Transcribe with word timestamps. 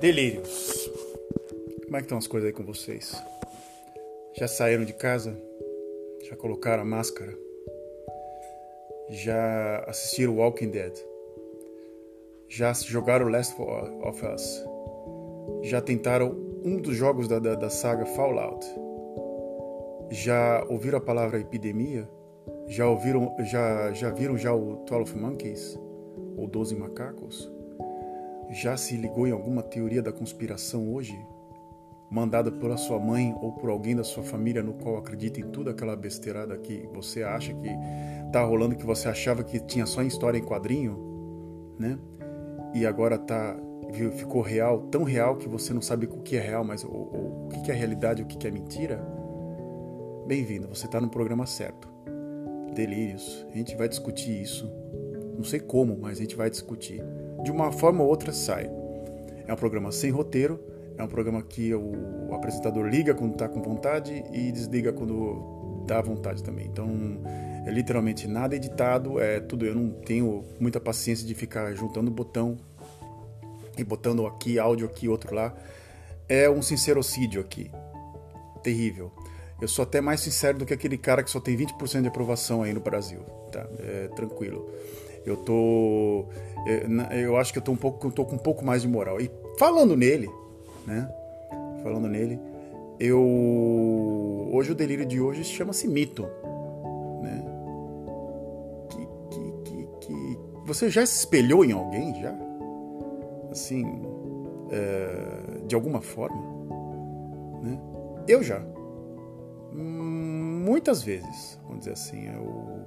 Delírios. 0.00 0.90
Como 1.84 1.96
é 1.96 2.00
que 2.00 2.04
estão 2.04 2.18
as 2.18 2.26
coisas 2.26 2.48
aí 2.48 2.52
com 2.52 2.62
vocês? 2.62 3.14
Já 4.38 4.46
saíram 4.46 4.84
de 4.84 4.92
casa? 4.92 5.34
Já 6.28 6.36
colocaram 6.36 6.82
a 6.82 6.84
máscara? 6.84 7.34
Já 9.08 9.78
assistiram 9.86 10.36
Walking 10.36 10.68
Dead? 10.68 10.92
Já 12.46 12.74
jogaram 12.74 13.28
Last 13.28 13.54
of 13.58 14.26
Us? 14.26 14.64
Já 15.62 15.80
tentaram 15.80 16.36
um 16.62 16.76
dos 16.76 16.94
jogos 16.94 17.26
da, 17.26 17.38
da, 17.38 17.54
da 17.54 17.70
saga 17.70 18.04
Fallout? 18.04 18.66
Já 20.10 20.62
ouviram 20.68 20.98
a 20.98 21.00
palavra 21.00 21.40
epidemia? 21.40 22.06
Já 22.68 22.86
ouviram, 22.86 23.34
já, 23.46 23.92
já 23.92 24.10
viram 24.10 24.36
já 24.36 24.52
o 24.52 24.84
12 24.84 25.16
Monkeys? 25.16 25.78
Ou 26.36 26.46
12 26.46 26.74
Macacos? 26.76 27.55
Já 28.50 28.76
se 28.76 28.96
ligou 28.96 29.26
em 29.26 29.32
alguma 29.32 29.62
teoria 29.62 30.02
da 30.02 30.12
conspiração 30.12 30.92
hoje? 30.92 31.18
Mandada 32.08 32.52
pela 32.52 32.76
sua 32.76 33.00
mãe 33.00 33.34
ou 33.40 33.52
por 33.52 33.68
alguém 33.68 33.96
da 33.96 34.04
sua 34.04 34.22
família 34.22 34.62
no 34.62 34.74
qual 34.74 34.96
acredita 34.96 35.40
em 35.40 35.50
tudo 35.50 35.70
aquela 35.70 35.96
besteirada 35.96 36.56
que 36.56 36.88
você 36.94 37.24
acha 37.24 37.52
que 37.52 37.68
tá 38.32 38.44
rolando, 38.44 38.76
que 38.76 38.86
você 38.86 39.08
achava 39.08 39.42
que 39.42 39.58
tinha 39.58 39.84
só 39.86 40.02
em 40.02 40.06
história 40.06 40.38
em 40.38 40.44
quadrinho, 40.44 41.74
né? 41.78 41.98
E 42.72 42.86
agora 42.86 43.18
tá 43.18 43.56
ficou 44.16 44.42
real, 44.42 44.82
tão 44.82 45.02
real 45.02 45.36
que 45.36 45.48
você 45.48 45.72
não 45.72 45.80
sabe 45.80 46.06
o 46.06 46.20
que 46.20 46.36
é 46.36 46.40
real, 46.40 46.64
mas 46.64 46.84
o, 46.84 46.88
o, 46.88 47.48
que 47.64 47.70
é 47.70 47.74
realidade 47.74 48.22
o 48.22 48.26
que 48.26 48.46
é 48.46 48.50
mentira? 48.50 49.04
Bem-vindo, 50.26 50.68
você 50.68 50.86
está 50.86 51.00
no 51.00 51.08
programa 51.08 51.46
certo. 51.46 51.88
Delírios, 52.74 53.46
a 53.48 53.56
gente 53.56 53.76
vai 53.76 53.88
discutir 53.88 54.42
isso. 54.42 54.70
Não 55.36 55.44
sei 55.44 55.60
como, 55.60 55.96
mas 55.98 56.18
a 56.18 56.20
gente 56.20 56.36
vai 56.36 56.50
discutir 56.50 57.02
de 57.42 57.50
uma 57.50 57.72
forma 57.72 58.02
ou 58.02 58.08
outra 58.08 58.32
sai. 58.32 58.70
É 59.46 59.52
um 59.52 59.56
programa 59.56 59.92
sem 59.92 60.10
roteiro, 60.10 60.60
é 60.98 61.02
um 61.02 61.08
programa 61.08 61.42
que 61.42 61.74
o 61.74 62.32
apresentador 62.32 62.86
liga 62.86 63.14
quando 63.14 63.32
está 63.32 63.48
com 63.48 63.62
vontade 63.62 64.24
e 64.32 64.50
desliga 64.50 64.92
quando 64.92 65.84
dá 65.86 66.00
vontade 66.00 66.42
também. 66.42 66.66
Então, 66.66 66.88
é 67.66 67.70
literalmente 67.70 68.26
nada 68.26 68.56
editado, 68.56 69.20
é 69.20 69.40
tudo. 69.40 69.64
Eu 69.64 69.74
não 69.74 69.90
tenho 69.90 70.44
muita 70.58 70.80
paciência 70.80 71.26
de 71.26 71.34
ficar 71.34 71.72
juntando 71.74 72.10
botão 72.10 72.56
e 73.76 73.84
botando 73.84 74.26
aqui 74.26 74.58
áudio 74.58 74.86
aqui, 74.86 75.08
outro 75.08 75.34
lá. 75.34 75.54
É 76.28 76.48
um 76.50 76.62
sincerocídio 76.62 77.40
aqui. 77.40 77.70
Terrível. 78.62 79.12
Eu 79.60 79.68
sou 79.68 79.82
até 79.82 80.00
mais 80.00 80.20
sincero 80.20 80.58
do 80.58 80.66
que 80.66 80.74
aquele 80.74 80.98
cara 80.98 81.22
que 81.22 81.30
só 81.30 81.40
tem 81.40 81.56
20% 81.56 82.02
de 82.02 82.08
aprovação 82.08 82.62
aí 82.62 82.74
no 82.74 82.80
Brasil. 82.80 83.20
Tá? 83.50 83.66
É, 83.78 84.08
tranquilo. 84.14 84.68
Eu 85.26 85.36
tô. 85.36 86.24
É, 86.64 87.20
eu 87.20 87.36
acho 87.36 87.52
que 87.52 87.58
eu 87.58 87.62
tô 87.62 87.72
um 87.72 87.76
pouco, 87.76 88.06
eu 88.06 88.12
tô 88.12 88.24
com 88.24 88.36
um 88.36 88.38
pouco 88.38 88.64
mais 88.64 88.82
de 88.82 88.88
moral. 88.88 89.20
E 89.20 89.28
falando 89.58 89.96
nele, 89.96 90.30
né? 90.86 91.10
Falando 91.82 92.06
nele, 92.08 92.40
eu. 93.00 93.20
Hoje 94.52 94.70
o 94.70 94.74
delírio 94.74 95.04
de 95.04 95.20
hoje 95.20 95.42
chama-se 95.42 95.88
mito. 95.88 96.22
Né? 97.22 97.44
Que, 98.88 99.08
que, 99.30 99.52
que, 99.64 99.88
que, 100.00 100.38
Você 100.64 100.88
já 100.88 101.04
se 101.04 101.18
espelhou 101.18 101.64
em 101.64 101.72
alguém? 101.72 102.14
Já? 102.22 102.32
Assim. 103.50 103.84
É, 104.70 105.66
de 105.66 105.74
alguma 105.74 106.00
forma? 106.00 106.40
Né? 107.62 107.80
Eu 108.28 108.44
já. 108.44 108.62
Muitas 109.72 111.02
vezes, 111.02 111.58
vamos 111.64 111.80
dizer 111.80 111.92
assim. 111.92 112.26
Eu 112.28 112.86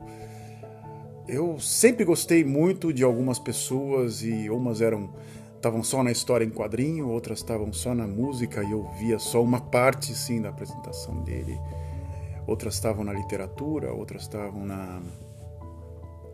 eu 1.30 1.60
sempre 1.60 2.04
gostei 2.04 2.44
muito 2.44 2.92
de 2.92 3.04
algumas 3.04 3.38
pessoas 3.38 4.24
e 4.24 4.50
umas 4.50 4.82
eram 4.82 5.10
estavam 5.56 5.84
só 5.84 6.02
na 6.02 6.12
história 6.12 6.46
em 6.46 6.50
quadrinho, 6.50 7.10
outras 7.10 7.40
estavam 7.40 7.72
só 7.74 7.94
na 7.94 8.08
música 8.08 8.64
e 8.64 8.72
eu 8.72 8.90
via 8.98 9.20
só 9.20 9.44
uma 9.44 9.60
parte 9.60 10.16
sim 10.16 10.42
da 10.42 10.50
apresentação 10.50 11.22
dele. 11.24 11.60
Outras 12.48 12.76
estavam 12.76 13.04
na 13.04 13.14
literatura, 13.14 13.94
outras 13.94 14.24
estavam 14.24 14.66
na, 14.66 15.02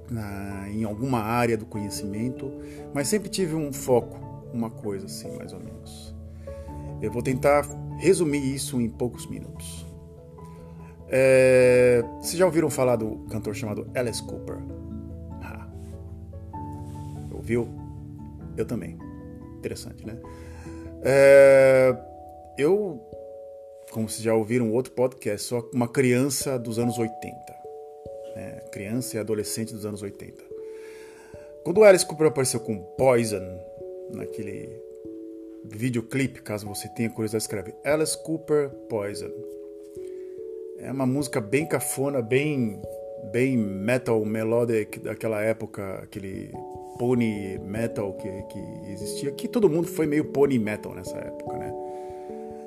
na 0.09 0.69
em 0.69 0.83
alguma 0.83 1.19
área 1.19 1.57
do 1.57 1.65
conhecimento, 1.65 2.51
mas 2.93 3.07
sempre 3.07 3.27
tive 3.27 3.55
um 3.55 3.73
foco, 3.73 4.17
uma 4.53 4.69
coisa 4.69 5.07
assim, 5.07 5.35
mais 5.35 5.51
ou 5.51 5.59
menos. 5.59 6.15
Eu 7.01 7.11
vou 7.11 7.23
tentar 7.23 7.67
resumir 7.97 8.53
isso 8.53 8.79
em 8.79 8.87
poucos 8.87 9.27
minutos. 9.27 9.85
É, 11.09 12.03
vocês 12.21 12.37
já 12.37 12.45
ouviram 12.45 12.69
falar 12.69 12.95
do 12.95 13.17
cantor 13.29 13.55
chamado 13.55 13.87
Alice 13.95 14.23
Cooper? 14.23 14.84
Viu? 17.45 17.67
Eu 18.57 18.65
também. 18.65 18.97
Interessante, 19.57 20.05
né? 20.05 20.17
É, 21.03 21.95
eu, 22.57 22.99
como 23.91 24.09
vocês 24.09 24.23
já 24.23 24.33
ouviram 24.33 24.71
outro 24.71 24.91
podcast, 24.93 25.47
sou 25.47 25.69
uma 25.73 25.87
criança 25.87 26.57
dos 26.57 26.79
anos 26.79 26.97
80. 26.97 27.35
Né? 28.35 28.51
Criança 28.71 29.15
e 29.15 29.19
adolescente 29.19 29.73
dos 29.73 29.85
anos 29.85 30.01
80. 30.01 30.43
Quando 31.63 31.79
o 31.79 31.83
Alice 31.83 32.05
Cooper 32.05 32.27
apareceu 32.27 32.59
com 32.59 32.77
Poison, 32.97 33.43
naquele 34.11 34.81
videoclipe, 35.65 36.41
caso 36.41 36.67
você 36.67 36.87
tenha 36.89 37.09
curiosidade, 37.09 37.43
escreve 37.43 37.73
Alice 37.83 38.17
Cooper 38.23 38.69
Poison. 38.89 39.31
É 40.79 40.91
uma 40.91 41.05
música 41.05 41.39
bem 41.39 41.67
cafona, 41.67 42.21
bem 42.21 42.81
bem 43.31 43.57
metal 43.57 44.23
melodic 44.23 44.99
daquela 44.99 45.41
época, 45.41 45.95
aquele 46.03 46.51
pony 46.97 47.59
metal 47.59 48.13
que, 48.13 48.29
que 48.43 48.91
existia, 48.91 49.31
que 49.31 49.47
todo 49.47 49.69
mundo 49.69 49.87
foi 49.87 50.05
meio 50.05 50.25
pony 50.25 50.57
metal 50.57 50.93
nessa 50.93 51.17
época, 51.17 51.57
né? 51.57 51.73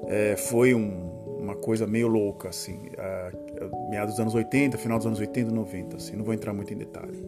É, 0.07 0.37
foi 0.37 0.75
um, 0.75 1.37
uma 1.39 1.55
coisa 1.55 1.87
meio 1.87 2.09
louca, 2.09 2.49
assim, 2.49 2.91
a, 2.97 3.33
a, 3.65 3.91
meados 3.91 4.15
dos 4.15 4.21
anos 4.21 4.35
80, 4.35 4.79
final 4.79 4.99
dos 4.99 5.07
anos 5.07 5.21
80 5.21 5.51
e 5.51 5.55
90, 5.55 5.97
assim, 5.97 6.17
não 6.17 6.25
vou 6.25 6.35
entrar 6.35 6.53
muito 6.53 6.73
em 6.73 6.77
detalhe. 6.77 7.27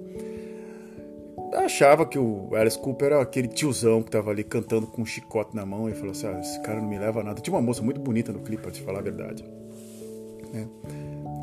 Eu 1.53 1.60
achava 1.60 2.06
que 2.06 2.19
o 2.19 2.55
Alice 2.55 2.78
Cooper 2.78 3.06
era 3.06 3.21
aquele 3.21 3.49
tiozão 3.49 4.03
que 4.03 4.10
tava 4.10 4.31
ali 4.31 4.44
cantando 4.44 4.87
com 4.87 5.03
um 5.03 5.06
chicote 5.06 5.55
na 5.55 5.66
mão 5.66 5.89
e 5.89 5.94
falou 5.94 6.12
assim: 6.12 6.27
ah, 6.28 6.39
esse 6.39 6.60
cara 6.60 6.81
não 6.81 6.89
me 6.89 6.97
leva 6.97 7.21
a 7.21 7.25
nada. 7.25 7.41
Tinha 7.41 7.53
uma 7.53 7.62
moça 7.62 7.83
muito 7.83 8.00
bonita 8.00 8.33
no 8.33 8.39
clipe, 8.39 8.62
pra 8.62 8.71
te 8.71 8.81
falar 8.81 9.00
a 9.00 9.03
verdade. 9.03 9.44
Né? 10.53 10.69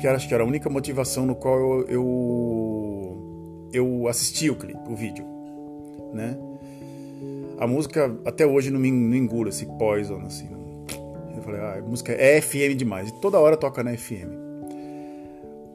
Que 0.00 0.06
era, 0.06 0.16
acho 0.16 0.26
que 0.26 0.32
era 0.32 0.42
a 0.42 0.46
única 0.46 0.70
motivação 0.70 1.26
no 1.26 1.34
qual 1.34 1.58
eu, 1.58 1.86
eu, 1.88 3.70
eu 3.70 4.08
assisti 4.08 4.48
o 4.48 4.56
clipe, 4.56 4.80
o 4.88 4.96
vídeo 4.96 5.37
né? 6.12 6.36
A 7.58 7.66
música 7.66 8.16
até 8.24 8.46
hoje 8.46 8.70
não 8.70 8.78
me 8.78 8.90
não 8.90 9.16
engula 9.16 9.48
esse 9.48 9.66
Poison, 9.66 10.22
assim. 10.24 10.48
Eu 11.36 11.42
falei, 11.42 11.60
ah, 11.60 11.78
a 11.78 11.82
música 11.82 12.12
é 12.12 12.40
FM 12.40 12.76
demais. 12.76 13.08
E 13.08 13.20
toda 13.20 13.38
hora 13.38 13.56
toca 13.56 13.82
na 13.82 13.96
FM. 13.96 14.30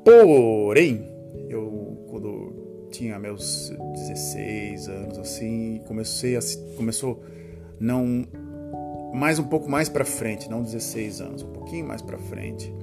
Porém, 0.05 1.09
eu 1.49 2.05
quando 2.09 2.87
tinha 2.89 3.19
meus 3.19 3.73
16 3.95 4.87
anos, 4.87 5.17
assim, 5.17 5.81
comecei 5.85 6.37
a... 6.37 6.39
Começou 6.77 7.21
não... 7.79 8.25
Mais 9.13 9.37
um 9.37 9.43
pouco 9.43 9.69
mais 9.69 9.89
pra 9.89 10.05
frente, 10.05 10.49
não 10.49 10.63
16 10.63 11.21
anos, 11.21 11.43
um 11.43 11.51
pouquinho 11.51 11.85
mais 11.85 12.01
pra 12.01 12.17
frente. 12.17 12.73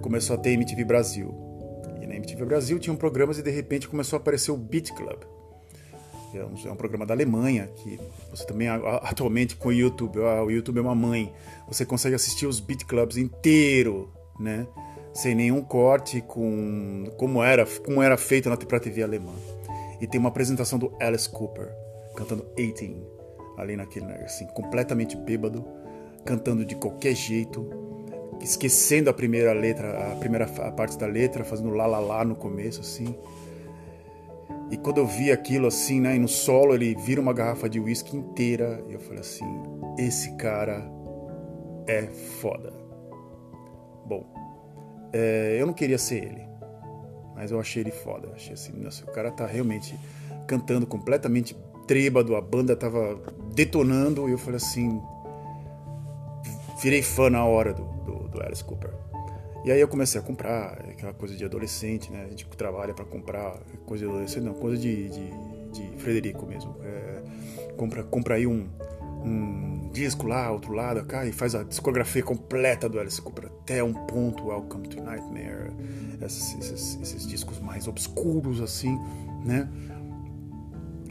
Começou 0.00 0.34
a 0.34 0.38
ter 0.38 0.50
MTV 0.50 0.84
Brasil. 0.84 1.34
E 2.00 2.06
na 2.06 2.14
MTV 2.14 2.44
Brasil 2.44 2.78
tinham 2.78 2.96
programas 2.96 3.38
e 3.38 3.42
de 3.42 3.50
repente 3.50 3.88
começou 3.88 4.16
a 4.16 4.20
aparecer 4.20 4.50
o 4.50 4.56
Beat 4.56 4.92
Club 4.92 5.33
é 6.38 6.44
um, 6.44 6.54
é 6.68 6.72
um, 6.72 6.76
programa 6.76 7.06
da 7.06 7.14
Alemanha, 7.14 7.68
que 7.76 7.98
você 8.30 8.46
também 8.46 8.68
atualmente 8.68 9.56
com 9.56 9.68
o 9.68 9.72
YouTube, 9.72 10.18
o 10.18 10.50
YouTube 10.50 10.78
é 10.78 10.82
uma 10.82 10.94
mãe, 10.94 11.32
você 11.66 11.84
consegue 11.84 12.14
assistir 12.14 12.46
os 12.46 12.60
Beat 12.60 12.84
Clubs 12.84 13.16
inteiro, 13.16 14.12
né? 14.38 14.66
Sem 15.12 15.34
nenhum 15.34 15.62
corte, 15.62 16.20
com 16.20 17.04
como 17.16 17.42
era, 17.42 17.64
como 17.84 18.02
era 18.02 18.16
feito 18.16 18.50
na 18.50 18.56
pra 18.56 18.80
TV 18.80 19.02
alemã. 19.02 19.32
E 20.00 20.06
tem 20.06 20.18
uma 20.18 20.28
apresentação 20.28 20.78
do 20.78 20.92
Alice 21.00 21.28
Cooper 21.28 21.72
cantando 22.16 22.44
18 22.56 23.14
ali 23.56 23.76
naquele, 23.76 24.06
assim, 24.24 24.46
completamente 24.48 25.16
bêbado, 25.16 25.64
cantando 26.24 26.64
de 26.64 26.74
qualquer 26.74 27.14
jeito, 27.14 27.68
esquecendo 28.40 29.08
a 29.08 29.12
primeira 29.12 29.52
letra, 29.52 30.12
a 30.12 30.16
primeira 30.16 30.46
parte 30.46 30.98
da 30.98 31.06
letra, 31.06 31.44
fazendo 31.44 31.70
lá 31.70 31.86
lá 31.86 32.00
lá 32.00 32.24
no 32.24 32.34
começo, 32.34 32.80
assim. 32.80 33.16
E 34.74 34.76
quando 34.76 34.98
eu 34.98 35.06
vi 35.06 35.30
aquilo 35.30 35.68
assim, 35.68 36.00
né, 36.00 36.16
e 36.16 36.18
no 36.18 36.26
solo 36.26 36.74
ele 36.74 36.96
vira 36.96 37.20
uma 37.20 37.32
garrafa 37.32 37.68
de 37.68 37.78
uísque 37.78 38.16
inteira, 38.16 38.84
eu 38.88 38.98
falei 38.98 39.20
assim: 39.20 39.44
esse 39.96 40.34
cara 40.34 40.84
é 41.86 42.02
foda. 42.40 42.72
Bom, 44.04 44.26
é, 45.12 45.56
eu 45.60 45.64
não 45.64 45.72
queria 45.72 45.96
ser 45.96 46.24
ele, 46.24 46.42
mas 47.36 47.52
eu 47.52 47.60
achei 47.60 47.84
ele 47.84 47.92
foda. 47.92 48.32
Achei 48.34 48.54
assim, 48.54 48.72
nossa, 48.72 49.04
o 49.04 49.12
cara 49.12 49.30
tá 49.30 49.46
realmente 49.46 49.96
cantando 50.44 50.88
completamente 50.88 51.56
trêbado, 51.86 52.34
a 52.34 52.40
banda 52.40 52.74
tava 52.74 53.22
detonando, 53.54 54.28
e 54.28 54.32
eu 54.32 54.38
falei 54.38 54.56
assim: 54.56 55.00
virei 56.82 57.00
fã 57.00 57.30
na 57.30 57.44
hora 57.44 57.72
do, 57.72 57.84
do, 57.84 58.28
do 58.28 58.42
Alice 58.42 58.64
Cooper. 58.64 58.90
E 59.64 59.72
aí 59.72 59.80
eu 59.80 59.88
comecei 59.88 60.20
a 60.20 60.22
comprar, 60.22 60.72
aquela 60.90 61.14
coisa 61.14 61.34
de 61.34 61.42
adolescente, 61.42 62.12
né? 62.12 62.24
A 62.26 62.28
gente 62.28 62.46
trabalha 62.48 62.92
para 62.92 63.04
comprar 63.04 63.58
coisa 63.86 64.04
de 64.04 64.10
adolescente, 64.10 64.44
não, 64.44 64.52
coisa 64.52 64.76
de, 64.76 65.08
de, 65.08 65.30
de 65.72 65.96
Frederico 65.96 66.44
mesmo. 66.44 66.76
É, 66.82 67.22
compra, 67.76 68.02
compra 68.04 68.34
aí 68.34 68.46
um, 68.46 68.68
um 69.24 69.88
disco 69.90 70.26
lá, 70.26 70.50
outro 70.50 70.74
lado, 70.74 71.02
cá, 71.06 71.24
e 71.24 71.32
faz 71.32 71.54
a 71.54 71.62
discografia 71.62 72.22
completa 72.22 72.90
do 72.90 73.00
Alice 73.00 73.20
Cooper 73.22 73.46
até 73.46 73.82
um 73.82 73.94
ponto, 73.94 74.48
Welcome 74.48 74.86
to 74.88 75.02
Nightmare, 75.02 75.72
esses, 76.20 76.58
esses, 76.58 77.00
esses 77.00 77.26
discos 77.26 77.58
mais 77.58 77.88
obscuros 77.88 78.60
assim, 78.60 78.98
né? 79.46 79.66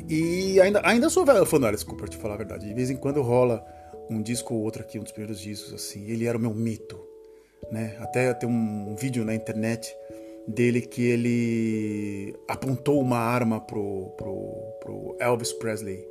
E 0.08 0.62
ainda, 0.62 0.80
ainda 0.86 1.10
sou 1.10 1.26
fã 1.26 1.60
do 1.60 1.66
Alice 1.66 1.84
Cooper, 1.84 2.08
te 2.08 2.18
falar 2.18 2.36
a 2.36 2.38
verdade. 2.38 2.68
De 2.68 2.74
vez 2.76 2.92
em 2.92 2.98
quando 2.98 3.20
rola 3.24 3.66
um 4.12 4.22
disco 4.22 4.54
ou 4.54 4.62
outro 4.62 4.84
aqui, 4.84 5.00
um 5.00 5.04
dos 5.04 5.12
primeiros 5.12 5.40
discos, 5.40 5.74
assim. 5.74 6.08
Ele 6.08 6.28
era 6.28 6.38
o 6.38 6.42
meu 6.42 6.54
mito, 6.54 7.00
né? 7.72 7.96
Até 8.00 8.34
tem 8.34 8.50
um, 8.50 8.96
vídeo 8.96 9.24
na 9.26 9.34
internet 9.34 9.96
dele 10.48 10.82
que 10.82 11.04
ele 11.04 12.36
apontou 12.48 13.00
uma 13.00 13.18
arma 13.18 13.62
pro, 13.62 14.12
pro, 14.18 14.74
pro 14.80 15.16
Elvis 15.20 15.54
Presley. 15.54 16.06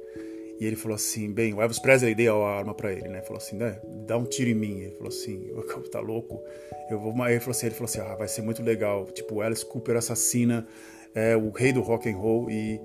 E 0.60 0.64
ele 0.64 0.76
falou 0.76 0.94
assim, 0.94 1.32
bem, 1.32 1.52
o 1.52 1.60
Elvis 1.60 1.78
Presley 1.78 2.14
deu 2.14 2.44
a 2.44 2.58
arma 2.58 2.72
para 2.72 2.92
ele, 2.92 3.08
né? 3.08 3.20
Falou 3.22 3.38
assim, 3.38 3.56
né? 3.56 3.80
dá 4.06 4.16
um 4.16 4.24
tiro 4.24 4.50
em 4.50 4.54
mim. 4.54 4.80
Ele 4.80 4.92
falou 4.92 5.08
assim, 5.08 5.50
tá 5.90 6.00
louco? 6.00 6.40
Eu 6.88 7.00
vou. 7.00 7.12
Ele 7.26 7.40
falou 7.40 7.50
assim, 7.50 7.66
ele 7.66 7.74
falou 7.74 7.86
assim, 7.86 8.00
ah, 8.00 8.14
vai 8.14 8.28
ser 8.28 8.42
muito 8.42 8.62
legal. 8.62 9.06
Tipo, 9.06 9.40
Alice 9.40 9.64
Cooper 9.64 9.96
assassina 9.96 10.66
é, 11.14 11.36
o 11.36 11.50
rei 11.50 11.72
do 11.72 11.80
rock 11.80 12.08
and 12.08 12.16
roll 12.16 12.50
e 12.50 12.80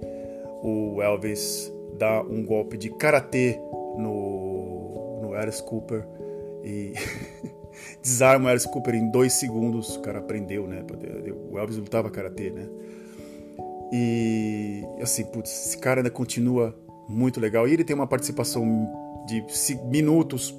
o 0.64 1.02
Elvis 1.02 1.72
dá 1.98 2.22
um 2.22 2.44
golpe 2.46 2.78
de 2.78 2.90
karatê 2.90 3.60
no, 3.98 5.22
no 5.22 5.34
Alice 5.34 5.64
Cooper 5.64 6.06
e 6.64 6.94
desarma 8.02 8.48
o 8.48 8.52
Alice 8.52 8.68
Cooper 8.70 8.96
em 8.96 9.10
dois 9.10 9.34
segundos. 9.34 9.96
O 9.96 10.02
cara 10.02 10.20
aprendeu, 10.20 10.68
né? 10.68 10.84
O 11.52 11.58
Elvis 11.58 11.78
lutava 11.78 12.10
karatê, 12.10 12.50
né? 12.50 12.68
E 13.92 14.84
assim, 15.02 15.24
putz, 15.26 15.68
esse 15.68 15.78
cara 15.78 16.00
ainda 16.00 16.10
continua 16.10 16.76
muito 17.08 17.40
legal. 17.40 17.68
E 17.68 17.74
ele 17.74 17.84
tem 17.84 17.96
uma 17.96 18.08
participação 18.08 18.66
de 19.26 19.44
minutos 19.86 20.56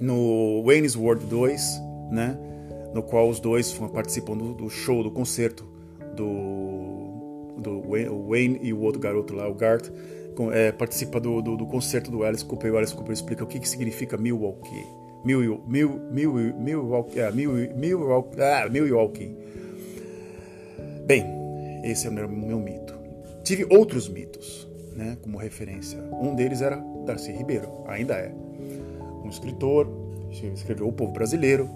no 0.00 0.62
Wayne's 0.64 0.96
World 0.96 1.24
2, 1.26 1.80
né? 2.10 2.38
No 2.94 3.02
qual 3.02 3.28
os 3.28 3.40
dois 3.40 3.72
participam 3.92 4.36
do, 4.36 4.54
do 4.54 4.70
show, 4.70 5.02
do 5.02 5.10
concerto 5.10 5.64
do, 6.14 7.54
do 7.58 7.82
Wayne 8.28 8.58
e 8.62 8.72
o 8.72 8.80
outro 8.80 9.00
garoto 9.00 9.34
lá, 9.34 9.48
o 9.48 9.54
Gart, 9.54 9.88
é, 10.52 10.72
participa 10.72 11.18
do, 11.18 11.42
do, 11.42 11.56
do, 11.56 11.66
concerto 11.66 12.10
do 12.10 12.22
Alice 12.22 12.44
Cooper 12.44 12.68
e 12.68 12.70
o 12.72 12.78
Alice 12.78 12.94
Cooper 12.94 13.12
explica 13.12 13.44
o 13.44 13.46
que, 13.46 13.58
que 13.58 13.68
significa 13.68 14.16
Milwaukee. 14.16 14.86
Mil, 15.24 15.62
mil, 15.66 15.88
mil, 16.10 16.32
Milwaukee, 16.32 17.20
mil, 17.34 17.52
Milwaukee, 17.76 18.40
ah, 18.40 18.68
Milwaukee. 18.70 19.36
Bem, 21.06 21.24
esse 21.84 22.06
é 22.06 22.10
o 22.10 22.12
meu, 22.12 22.28
meu 22.28 22.58
mito. 22.60 22.94
Tive 23.42 23.66
outros 23.70 24.08
mitos, 24.08 24.68
né, 24.94 25.16
como 25.22 25.38
referência. 25.38 25.98
Um 26.20 26.34
deles 26.34 26.60
era 26.60 26.76
Darcy 27.06 27.32
Ribeiro, 27.32 27.84
ainda 27.86 28.14
é. 28.14 28.32
Um 29.24 29.28
escritor, 29.28 29.88
escreveu 30.54 30.88
O 30.88 30.92
Povo 30.92 31.12
Brasileiro, 31.12 31.68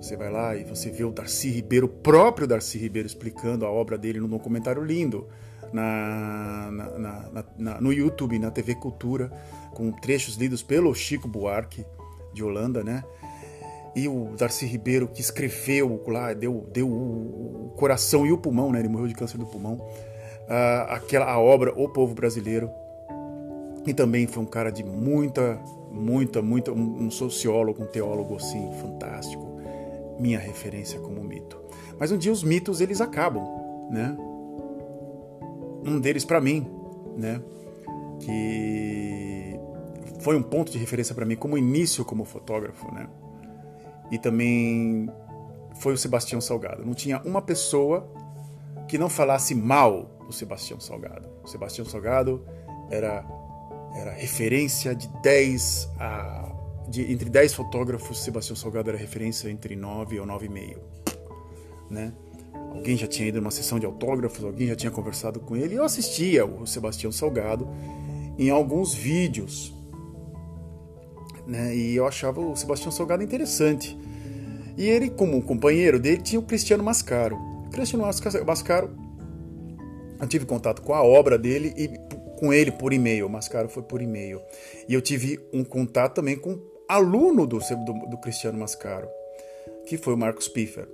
você 0.00 0.16
vai 0.16 0.30
lá 0.30 0.54
e 0.54 0.64
você 0.64 0.90
vê 0.90 1.04
o 1.04 1.10
Darcy 1.10 1.48
Ribeiro, 1.50 1.86
o 1.86 1.88
próprio 1.88 2.46
Darcy 2.46 2.78
Ribeiro, 2.78 3.06
explicando 3.06 3.64
a 3.66 3.70
obra 3.70 3.98
dele 3.98 4.20
num 4.20 4.28
documentário 4.28 4.84
lindo 4.84 5.26
na, 5.72 6.70
na, 6.70 7.44
na, 7.58 7.80
no 7.80 7.92
YouTube, 7.92 8.38
na 8.38 8.50
TV 8.50 8.74
Cultura, 8.74 9.30
com 9.74 9.90
trechos 9.90 10.36
lidos 10.36 10.62
pelo 10.62 10.94
Chico 10.94 11.26
Buarque, 11.26 11.84
de 12.36 12.44
Holanda, 12.44 12.84
né? 12.84 13.02
E 13.94 14.06
o 14.06 14.34
Darcy 14.36 14.66
Ribeiro, 14.66 15.08
que 15.08 15.20
escreveu 15.20 16.02
lá, 16.06 16.34
deu, 16.34 16.68
deu 16.70 16.86
o, 16.86 17.72
coração 17.76 18.26
e 18.26 18.32
o 18.32 18.38
pulmão, 18.38 18.70
né? 18.70 18.78
Ele 18.78 18.88
morreu 18.88 19.08
de 19.08 19.14
câncer 19.14 19.38
do 19.38 19.46
pulmão. 19.46 19.74
Uh, 19.74 20.90
aquela, 20.90 21.26
a 21.26 21.38
obra 21.38 21.72
O 21.74 21.88
Povo 21.88 22.14
Brasileiro. 22.14 22.70
E 23.86 23.94
também 23.94 24.26
foi 24.26 24.42
um 24.42 24.46
cara 24.46 24.70
de 24.70 24.84
muita, 24.84 25.58
muita, 25.90 26.42
muita. 26.42 26.72
Um, 26.72 27.06
um 27.06 27.10
sociólogo, 27.10 27.82
um 27.82 27.86
teólogo 27.86 28.36
assim, 28.36 28.70
fantástico 28.80 29.56
minha 30.18 30.38
referência 30.38 30.98
como 31.00 31.22
mito. 31.22 31.58
Mas 31.98 32.12
um 32.12 32.18
dia 32.18 32.32
os 32.32 32.42
mitos 32.42 32.80
eles 32.80 33.00
acabam, 33.00 33.44
né? 33.90 34.16
Um 35.84 36.00
deles 36.00 36.24
para 36.24 36.40
mim, 36.40 36.66
né? 37.16 37.40
Que 38.20 39.55
foi 40.20 40.36
um 40.36 40.42
ponto 40.42 40.70
de 40.70 40.78
referência 40.78 41.14
para 41.14 41.24
mim 41.24 41.36
como 41.36 41.56
início 41.56 42.04
como 42.04 42.24
fotógrafo, 42.24 42.92
né? 42.92 43.08
E 44.10 44.18
também 44.18 45.10
foi 45.80 45.94
o 45.94 45.98
Sebastião 45.98 46.40
Salgado. 46.40 46.84
Não 46.84 46.94
tinha 46.94 47.20
uma 47.22 47.42
pessoa 47.42 48.08
que 48.88 48.96
não 48.98 49.08
falasse 49.08 49.54
mal 49.54 50.10
do 50.26 50.32
Sebastião 50.32 50.78
Salgado. 50.80 51.28
O 51.42 51.48
Sebastião 51.48 51.84
Salgado 51.84 52.44
era 52.90 53.24
era 53.94 54.12
referência 54.12 54.94
de 54.94 55.08
10 55.22 55.88
a 55.98 56.52
de, 56.88 57.10
entre 57.12 57.28
10 57.28 57.54
fotógrafos, 57.54 58.22
Sebastião 58.22 58.54
Salgado 58.54 58.90
era 58.90 58.98
referência 58.98 59.50
entre 59.50 59.74
9 59.74 60.20
ou 60.20 60.26
9,5. 60.26 60.76
Né? 61.90 62.12
Alguém 62.52 62.96
já 62.96 63.06
tinha 63.06 63.28
ido 63.28 63.40
numa 63.40 63.50
sessão 63.50 63.78
de 63.78 63.86
autógrafos, 63.86 64.44
alguém 64.44 64.68
já 64.68 64.76
tinha 64.76 64.90
conversado 64.90 65.40
com 65.40 65.56
ele. 65.56 65.74
Eu 65.74 65.84
assistia 65.84 66.44
o 66.44 66.66
Sebastião 66.66 67.10
Salgado 67.10 67.68
em 68.38 68.50
alguns 68.50 68.94
vídeos. 68.94 69.74
Né? 71.46 71.74
E 71.74 71.96
eu 71.96 72.06
achava 72.06 72.40
o 72.40 72.56
Sebastião 72.56 72.90
Salgado 72.90 73.22
interessante. 73.22 73.96
E 74.76 74.88
ele, 74.88 75.08
como 75.08 75.42
companheiro 75.42 75.98
dele, 75.98 76.20
tinha 76.20 76.40
o 76.40 76.42
Cristiano 76.42 76.82
Mascaro. 76.82 77.36
O 77.66 77.70
Cristiano 77.70 78.04
Mascaro, 78.44 78.90
eu 80.20 80.26
tive 80.26 80.44
contato 80.44 80.82
com 80.82 80.92
a 80.92 81.02
obra 81.02 81.38
dele 81.38 81.72
e 81.76 81.88
com 82.38 82.52
ele 82.52 82.70
por 82.70 82.92
e-mail. 82.92 83.26
O 83.26 83.30
Mascaro 83.30 83.68
foi 83.68 83.82
por 83.82 84.02
e-mail. 84.02 84.40
E 84.88 84.92
eu 84.92 85.00
tive 85.00 85.40
um 85.52 85.64
contato 85.64 86.14
também 86.16 86.36
com 86.36 86.60
aluno 86.88 87.46
do, 87.46 87.58
do, 87.58 88.10
do 88.10 88.18
Cristiano 88.18 88.58
Mascaro, 88.58 89.08
que 89.86 89.96
foi 89.96 90.14
o 90.14 90.16
Marcos 90.16 90.48
Piffer. 90.48 90.88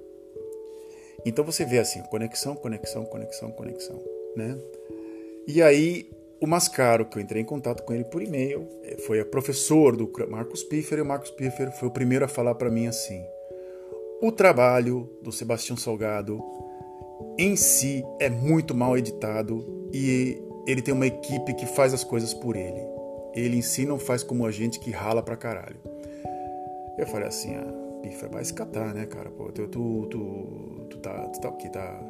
Então 1.25 1.45
você 1.45 1.65
vê 1.65 1.79
assim, 1.79 2.03
conexão, 2.05 2.55
conexão, 2.55 3.05
conexão, 3.05 3.51
conexão, 3.51 4.03
né? 4.37 4.59
E 5.47 5.63
aí 5.63 6.11
o 6.43 6.47
Mascaro, 6.47 7.07
que 7.07 7.19
eu 7.19 7.23
entrei 7.23 7.43
em 7.43 7.45
contato 7.45 7.83
com 7.85 7.93
ele 7.93 8.05
por 8.05 8.23
e-mail, 8.23 8.69
eh, 8.83 8.97
foi 9.07 9.21
a 9.21 9.25
professor 9.25 9.97
do 9.97 10.11
Marcos 10.29 10.63
Piffer, 10.63 10.99
e 10.99 11.03
o 11.03 11.07
Marcos 11.07 11.31
Piffer 11.31 11.71
foi 11.79 11.89
o 11.89 11.93
primeiro 11.93 12.25
a 12.25 12.29
falar 12.29 12.55
para 12.55 12.71
mim 12.71 12.87
assim: 12.87 13.25
o 14.21 14.33
trabalho 14.33 15.09
do 15.23 15.31
Sebastião 15.31 15.77
Salgado 15.77 16.43
em 17.39 17.57
si 17.57 18.05
é 18.21 18.29
muito 18.29 18.75
mal 18.75 18.99
editado 18.99 19.89
e 19.93 20.43
ele 20.67 20.83
tem 20.83 20.93
uma 20.93 21.07
equipe 21.07 21.55
que 21.55 21.67
faz 21.67 21.95
as 21.95 22.05
coisas 22.05 22.35
por 22.35 22.57
ele 22.57 22.93
ele 23.35 23.57
em 23.57 23.63
si 23.63 23.85
não 23.87 23.99
faz 23.99 24.23
como 24.23 24.47
a 24.47 24.51
gente 24.51 24.79
que 24.79 24.91
rala 24.91 25.23
pra 25.23 25.37
caralho. 25.37 25.81
Eu 26.99 27.07
falei 27.07 27.29
assim, 27.29 27.55
ah, 27.55 28.01
Pifa, 28.03 28.29
vai 28.29 28.43
escatar, 28.43 28.95
né, 28.95 29.07
cara? 29.07 29.31
Pô, 29.31 29.51
tu, 29.51 29.67
tu, 29.69 30.07
tu, 30.11 30.87
tu, 30.91 30.99
tá, 30.99 31.29
tu 31.29 31.41
tá 31.41 31.49
o 31.49 31.57
quê? 31.57 31.69
Tá, 31.71 32.01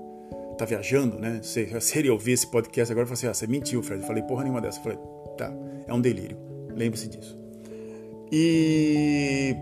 tá 0.56 0.64
viajando, 0.64 1.18
né? 1.18 1.40
Se, 1.42 1.80
se 1.80 1.98
ele 1.98 2.10
ouvir 2.10 2.32
esse 2.32 2.46
podcast 2.46 2.92
agora, 2.92 3.04
eu 3.04 3.08
falei 3.08 3.18
assim, 3.18 3.26
ah, 3.26 3.34
você 3.34 3.46
mentiu, 3.46 3.82
Fred. 3.82 4.02
Eu 4.02 4.06
falei, 4.06 4.22
porra 4.22 4.42
nenhuma 4.42 4.60
dessa. 4.60 4.78
Eu 4.78 4.82
falei, 4.82 4.98
tá, 5.36 5.52
é 5.86 5.92
um 5.92 6.00
delírio. 6.00 6.36
Lembre-se 6.74 7.08
disso. 7.08 7.38
E... 8.30 9.54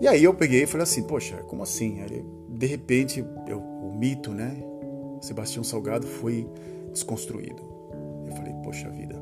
E 0.00 0.08
aí 0.08 0.24
eu 0.24 0.34
peguei 0.34 0.64
e 0.64 0.66
falei 0.66 0.82
assim, 0.82 1.04
poxa, 1.04 1.36
como 1.44 1.62
assim? 1.62 2.00
Aí, 2.00 2.24
de 2.48 2.66
repente, 2.66 3.24
eu, 3.46 3.60
o 3.60 3.94
mito, 3.96 4.32
né? 4.32 4.56
Sebastião 5.20 5.62
Salgado 5.62 6.06
foi 6.06 6.48
desconstruído. 6.90 7.62
Eu 8.26 8.34
falei, 8.34 8.52
poxa 8.64 8.90
vida, 8.90 9.21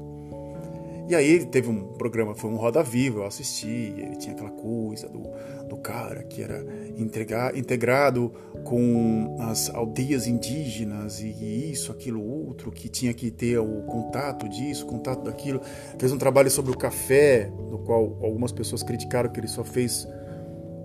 e 1.11 1.15
aí 1.17 1.29
ele 1.29 1.47
teve 1.47 1.69
um 1.69 1.93
programa, 1.95 2.37
foi 2.37 2.49
um 2.49 2.55
Roda 2.55 2.85
Viva, 2.85 3.19
eu 3.19 3.27
assisti, 3.27 3.67
ele 3.97 4.15
tinha 4.15 4.33
aquela 4.33 4.51
coisa 4.51 5.09
do, 5.09 5.25
do 5.69 5.77
cara 5.77 6.23
que 6.23 6.41
era 6.41 6.65
entregar, 6.97 7.57
integrado 7.57 8.33
com 8.63 9.37
as 9.41 9.69
aldeias 9.75 10.29
indígenas 10.29 11.21
e 11.21 11.73
isso, 11.73 11.91
aquilo, 11.91 12.23
outro, 12.23 12.71
que 12.71 12.89
tinha 12.89 13.13
que 13.13 13.29
ter 13.29 13.59
o 13.59 13.83
contato 13.83 14.49
disso, 14.49 14.87
contato 14.87 15.25
daquilo. 15.25 15.61
Fez 15.99 16.13
um 16.13 16.19
trabalho 16.19 16.49
sobre 16.49 16.71
o 16.71 16.79
café, 16.79 17.51
no 17.69 17.81
qual 17.81 18.17
algumas 18.23 18.53
pessoas 18.53 18.85
criticaram 18.85 19.31
que 19.31 19.41
ele 19.41 19.49
só 19.49 19.65
fez 19.65 20.07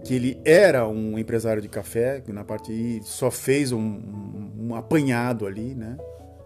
que 0.03 0.15
ele 0.15 0.41
era 0.43 0.87
um 0.87 1.19
empresário 1.19 1.61
de 1.61 1.69
café, 1.69 2.23
na 2.27 2.43
parte 2.43 2.71
aí 2.71 2.99
só 3.03 3.29
fez 3.29 3.71
um, 3.71 3.79
um, 3.79 4.51
um 4.57 4.75
apanhado 4.75 5.45
ali, 5.45 5.75
né, 5.75 5.97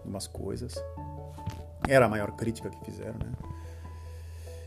umas 0.04 0.26
coisas. 0.26 0.74
Era 1.88 2.04
a 2.04 2.08
maior 2.10 2.32
crítica 2.32 2.68
que 2.68 2.84
fizeram, 2.84 3.18
né? 3.18 3.32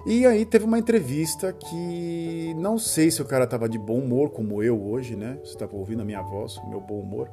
E 0.06 0.26
aí 0.26 0.46
teve 0.46 0.66
uma 0.66 0.78
entrevista 0.78 1.54
que 1.54 2.54
não 2.58 2.78
sei 2.78 3.10
se 3.10 3.22
o 3.22 3.26
cara 3.26 3.48
tava 3.48 3.70
de 3.70 3.78
bom 3.78 4.00
humor, 4.00 4.32
como 4.32 4.62
eu 4.62 4.82
hoje, 4.82 5.16
né? 5.16 5.38
Você 5.44 5.58
tava 5.58 5.78
ouvindo 5.78 6.02
a 6.02 6.06
minha 6.06 6.22
voz, 6.22 6.58
o 6.58 6.70
meu 6.70 6.82
bom 6.82 7.00
humor. 7.00 7.32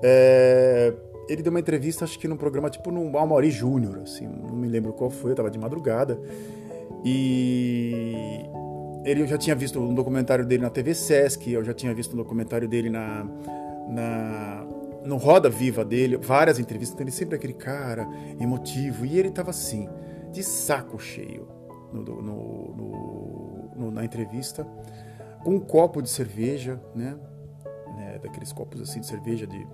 É... 0.00 0.94
Ele 1.28 1.42
deu 1.42 1.50
uma 1.50 1.58
entrevista, 1.58 2.04
acho 2.04 2.18
que 2.18 2.28
num 2.28 2.36
programa 2.36 2.70
tipo 2.70 2.90
no 2.92 3.16
Almauri 3.16 3.50
Júnior, 3.50 4.00
assim, 4.02 4.28
não 4.28 4.54
me 4.54 4.68
lembro 4.68 4.92
qual 4.92 5.10
foi, 5.10 5.32
eu 5.32 5.34
tava 5.34 5.50
de 5.50 5.58
madrugada. 5.58 6.20
E 7.04 8.44
ele 9.04 9.22
eu 9.22 9.26
já 9.26 9.36
tinha 9.36 9.56
visto 9.56 9.80
um 9.80 9.94
documentário 9.94 10.46
dele 10.46 10.62
na 10.62 10.70
TV 10.70 10.94
Sesc, 10.94 11.50
eu 11.50 11.64
já 11.64 11.74
tinha 11.74 11.92
visto 11.92 12.12
um 12.12 12.16
documentário 12.16 12.68
dele 12.68 12.90
na, 12.90 13.26
na 13.88 14.66
no 15.04 15.16
Roda 15.16 15.50
Viva 15.50 15.84
dele, 15.84 16.16
várias 16.16 16.58
entrevistas, 16.58 16.94
então 16.94 17.04
ele 17.04 17.10
sempre 17.10 17.34
é 17.34 17.38
aquele 17.38 17.52
cara 17.52 18.08
emotivo, 18.40 19.04
e 19.04 19.18
ele 19.18 19.30
tava 19.30 19.50
assim, 19.50 19.88
de 20.32 20.42
saco 20.42 20.98
cheio 20.98 21.53
no, 22.02 22.22
no, 22.22 23.70
no, 23.76 23.90
na 23.90 24.04
entrevista, 24.04 24.66
com 25.42 25.56
um 25.56 25.60
copo 25.60 26.02
de 26.02 26.08
cerveja, 26.08 26.80
né? 26.94 27.16
né? 27.96 28.18
Daqueles 28.22 28.52
copos 28.52 28.80
assim 28.80 29.00
de 29.00 29.06
cerveja, 29.06 29.46
de 29.46 29.66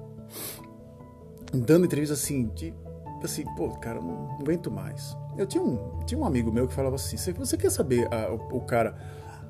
dando 1.52 1.84
entrevista 1.84 2.14
assim, 2.14 2.46
de 2.48 2.74
assim, 3.22 3.44
pô, 3.56 3.68
cara, 3.70 4.00
não, 4.00 4.38
aguento 4.40 4.70
mais. 4.70 5.16
Eu 5.36 5.46
tinha 5.46 5.62
um, 5.62 6.00
tinha 6.06 6.18
um 6.18 6.24
amigo 6.24 6.52
meu 6.52 6.66
que 6.66 6.74
falava 6.74 6.96
assim: 6.96 7.16
você 7.16 7.56
quer 7.56 7.70
saber 7.70 8.08
a, 8.12 8.32
o, 8.32 8.56
o, 8.56 8.60
cara 8.60 8.96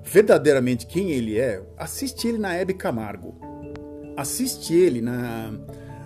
verdadeiramente 0.02 0.86
quem 0.86 1.10
ele 1.10 1.38
é, 1.38 1.62
assiste 1.76 2.26
ele 2.26 2.38
na 2.38 2.54
Hebe 2.54 2.74
Camargo. 2.74 3.34
Assiste 4.16 4.74
ele 4.74 5.00
na 5.00 5.52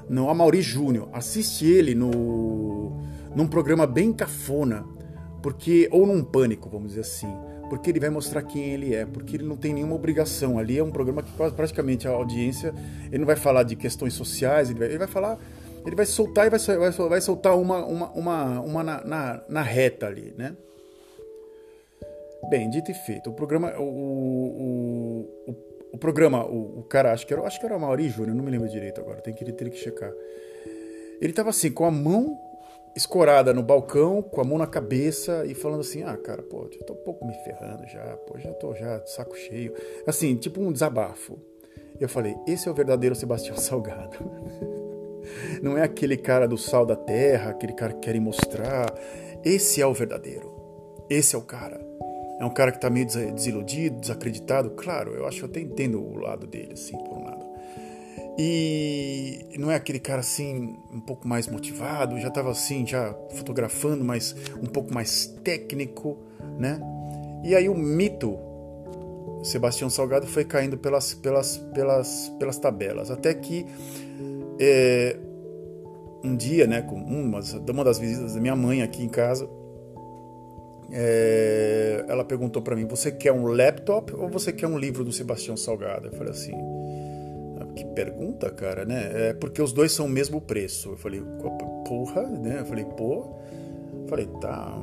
no 0.08 0.28
Amaury 0.28 0.62
Júnior. 0.62 1.08
Assiste 1.12 1.66
ele 1.66 1.94
no 1.94 3.00
num 3.34 3.48
programa 3.48 3.86
bem 3.86 4.12
cafona, 4.12 4.86
porque 5.44 5.90
ou 5.92 6.06
num 6.06 6.24
pânico, 6.24 6.70
vamos 6.70 6.88
dizer 6.88 7.02
assim, 7.02 7.28
porque 7.68 7.90
ele 7.90 8.00
vai 8.00 8.08
mostrar 8.08 8.42
quem 8.42 8.72
ele 8.72 8.94
é, 8.94 9.04
porque 9.04 9.36
ele 9.36 9.44
não 9.44 9.58
tem 9.58 9.74
nenhuma 9.74 9.94
obrigação. 9.94 10.58
Ali 10.58 10.78
é 10.78 10.82
um 10.82 10.90
programa 10.90 11.22
que 11.22 11.30
praticamente 11.54 12.08
a 12.08 12.12
audiência, 12.12 12.74
ele 13.08 13.18
não 13.18 13.26
vai 13.26 13.36
falar 13.36 13.62
de 13.62 13.76
questões 13.76 14.14
sociais, 14.14 14.70
ele 14.70 14.78
vai, 14.78 14.88
ele 14.88 14.96
vai 14.96 15.06
falar 15.06 15.38
ele 15.84 15.94
vai 15.94 16.06
soltar 16.06 16.46
e 16.46 16.48
vai, 16.50 16.58
vai, 16.58 16.90
vai 16.90 17.20
soltar 17.20 17.58
uma, 17.58 17.84
uma, 17.84 18.10
uma, 18.12 18.60
uma 18.62 18.82
na, 18.82 19.04
na, 19.04 19.44
na, 19.46 19.60
reta 19.60 20.06
ali, 20.06 20.32
né? 20.34 20.56
Bem, 22.48 22.70
dito 22.70 22.90
e 22.90 22.94
feito. 22.94 23.28
O 23.28 23.34
programa, 23.34 23.70
o, 23.78 23.82
o, 23.82 25.28
o, 25.46 25.56
o 25.92 25.98
programa, 25.98 26.42
o, 26.46 26.78
o, 26.78 26.82
cara, 26.84 27.12
acho 27.12 27.26
que 27.26 27.34
era, 27.34 27.42
acho 27.42 27.60
que 27.60 27.66
era 27.66 27.76
o 27.76 27.80
Mauri 27.80 28.08
Júnior, 28.08 28.34
não 28.34 28.42
me 28.42 28.50
lembro 28.50 28.66
direito 28.66 28.98
agora, 28.98 29.20
tem 29.20 29.34
que, 29.34 29.44
ter 29.52 29.68
que 29.68 29.76
checar. 29.76 30.10
Ele 31.20 31.34
tava 31.34 31.50
assim, 31.50 31.70
com 31.70 31.84
a 31.84 31.90
mão 31.90 32.34
escorada 32.96 33.52
no 33.52 33.62
balcão, 33.62 34.22
com 34.22 34.40
a 34.40 34.44
mão 34.44 34.58
na 34.58 34.66
cabeça 34.66 35.44
e 35.46 35.54
falando 35.54 35.80
assim: 35.80 36.02
"Ah, 36.02 36.16
cara, 36.16 36.42
pô, 36.42 36.68
já 36.70 36.84
tô 36.84 36.92
um 36.92 37.04
pouco 37.04 37.26
me 37.26 37.34
ferrando 37.44 37.86
já, 37.88 38.16
pô, 38.26 38.38
já 38.38 38.52
tô 38.52 38.74
já 38.74 38.98
de 38.98 39.10
saco 39.10 39.36
cheio". 39.36 39.72
Assim, 40.06 40.36
tipo 40.36 40.60
um 40.60 40.72
desabafo. 40.72 41.38
Eu 42.00 42.08
falei: 42.08 42.36
"Esse 42.46 42.68
é 42.68 42.70
o 42.70 42.74
verdadeiro 42.74 43.14
Sebastião 43.14 43.56
Salgado". 43.58 44.18
Não 45.62 45.78
é 45.78 45.82
aquele 45.82 46.16
cara 46.16 46.46
do 46.46 46.58
sal 46.58 46.84
da 46.84 46.96
terra, 46.96 47.50
aquele 47.50 47.72
cara 47.72 47.92
que 47.94 48.00
querem 48.00 48.20
mostrar. 48.20 48.92
Esse 49.44 49.80
é 49.80 49.86
o 49.86 49.94
verdadeiro. 49.94 50.52
Esse 51.08 51.34
é 51.34 51.38
o 51.38 51.42
cara. 51.42 51.80
É 52.38 52.44
um 52.44 52.50
cara 52.50 52.70
que 52.70 52.78
está 52.78 52.90
meio 52.90 53.06
desiludido, 53.06 54.00
desacreditado. 54.00 54.70
Claro, 54.70 55.14
eu 55.14 55.26
acho 55.26 55.38
que 55.38 55.44
eu 55.44 55.48
até 55.48 55.60
entendo 55.60 56.02
o 56.02 56.16
lado 56.16 56.46
dele, 56.46 56.72
assim, 56.72 56.96
lado. 56.96 57.13
E 58.36 59.56
não 59.58 59.70
é 59.70 59.76
aquele 59.76 60.00
cara 60.00 60.20
assim, 60.20 60.76
um 60.92 61.00
pouco 61.00 61.26
mais 61.26 61.46
motivado, 61.46 62.18
já 62.18 62.28
estava 62.28 62.50
assim, 62.50 62.84
já 62.84 63.14
fotografando, 63.36 64.04
mas 64.04 64.34
um 64.60 64.66
pouco 64.66 64.92
mais 64.92 65.26
técnico, 65.44 66.18
né? 66.58 66.80
E 67.44 67.54
aí 67.54 67.68
o 67.68 67.74
mito 67.74 68.36
Sebastião 69.44 69.90
Salgado 69.90 70.26
foi 70.26 70.44
caindo 70.44 70.76
pelas, 70.78 71.14
pelas, 71.14 71.58
pelas, 71.58 72.32
pelas 72.38 72.58
tabelas, 72.58 73.10
até 73.10 73.34
que 73.34 73.66
é, 74.58 75.16
um 76.24 76.34
dia, 76.34 76.66
né, 76.66 76.80
com 76.80 76.96
uma, 76.96 77.40
uma 77.68 77.84
das 77.84 77.98
visitas 77.98 78.34
da 78.34 78.40
minha 78.40 78.56
mãe 78.56 78.82
aqui 78.82 79.04
em 79.04 79.08
casa, 79.08 79.48
é, 80.90 82.04
ela 82.08 82.24
perguntou 82.24 82.62
para 82.62 82.74
mim: 82.74 82.86
Você 82.86 83.12
quer 83.12 83.32
um 83.32 83.46
laptop 83.46 84.14
ou 84.14 84.28
você 84.28 84.52
quer 84.52 84.66
um 84.66 84.78
livro 84.78 85.04
do 85.04 85.12
Sebastião 85.12 85.56
Salgado? 85.56 86.08
Eu 86.08 86.12
falei 86.12 86.32
assim: 86.32 86.52
Que 87.76 87.84
pergunta, 87.86 88.50
cara, 88.50 88.84
né? 88.84 89.30
É 89.30 89.34
porque 89.34 89.60
os 89.60 89.72
dois 89.72 89.92
são 89.92 90.06
o 90.06 90.08
mesmo 90.08 90.40
preço. 90.40 90.90
Eu 90.90 90.96
falei: 90.96 91.22
Porra, 91.86 92.22
né? 92.22 92.60
Eu 92.60 92.66
falei: 92.66 92.84
Pô. 92.84 93.36
Eu 94.02 94.08
falei: 94.08 94.26
Tá, 94.40 94.76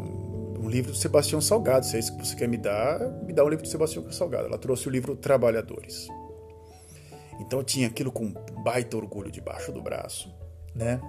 um 0.59 0.69
livro 0.69 0.91
do 0.91 0.97
Sebastião 0.97 1.41
Salgado. 1.41 1.85
Se 1.85 1.95
é 1.95 1.99
isso 1.99 2.15
que 2.15 2.25
você 2.25 2.35
quer 2.35 2.47
me 2.47 2.57
dar, 2.57 2.99
me 3.23 3.33
dá 3.33 3.43
um 3.43 3.49
livro 3.49 3.63
do 3.63 3.69
Sebastião 3.69 4.09
Salgado. 4.11 4.47
Ela 4.47 4.57
trouxe 4.57 4.87
o 4.87 4.91
livro 4.91 5.15
Trabalhadores. 5.15 6.07
Então 7.39 7.59
eu 7.59 7.63
tinha 7.63 7.87
aquilo 7.87 8.11
com 8.11 8.31
baita 8.63 8.95
orgulho 8.95 9.31
debaixo 9.31 9.71
do 9.71 9.81
braço, 9.81 10.33
né? 10.75 11.01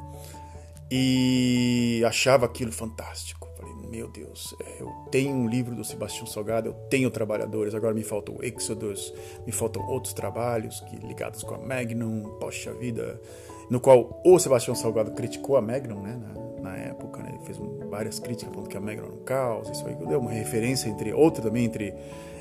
E 0.90 2.02
achava 2.06 2.46
aquilo 2.46 2.72
fantástico. 2.72 3.51
Meu 3.92 4.08
Deus, 4.08 4.56
é, 4.58 4.80
eu 4.80 4.88
tenho 5.10 5.34
um 5.34 5.46
livro 5.46 5.74
do 5.74 5.84
Sebastião 5.84 6.26
Salgado, 6.26 6.70
eu 6.70 6.72
tenho 6.88 7.10
Trabalhadores, 7.10 7.74
agora 7.74 7.92
me 7.92 8.02
falta 8.02 8.32
o 8.32 8.42
Exodus, 8.42 9.12
me 9.44 9.52
faltam 9.52 9.86
outros 9.86 10.14
trabalhos 10.14 10.80
que 10.80 10.96
ligados 10.96 11.42
com 11.42 11.54
a 11.54 11.58
Magnum, 11.58 12.22
poxa 12.40 12.72
vida, 12.72 13.20
no 13.68 13.78
qual 13.80 14.18
o 14.24 14.38
Sebastião 14.38 14.74
Salgado 14.74 15.10
criticou 15.10 15.58
a 15.58 15.60
Magnum, 15.60 16.00
né, 16.00 16.18
na, 16.18 16.70
na 16.70 16.76
época, 16.78 17.22
né, 17.22 17.34
ele 17.34 17.44
fez 17.44 17.58
um, 17.58 17.86
várias 17.90 18.18
críticas 18.18 18.54
falando 18.54 18.70
que 18.70 18.78
a 18.78 18.80
Magnum 18.80 19.04
era 19.04 19.14
um 19.14 19.24
caos, 19.24 19.68
isso 19.68 19.86
aí 19.86 19.94
deu 19.94 20.20
uma 20.20 20.30
referência 20.30 20.88
entre 20.88 21.12
outra 21.12 21.42
também 21.42 21.66
entre 21.66 21.94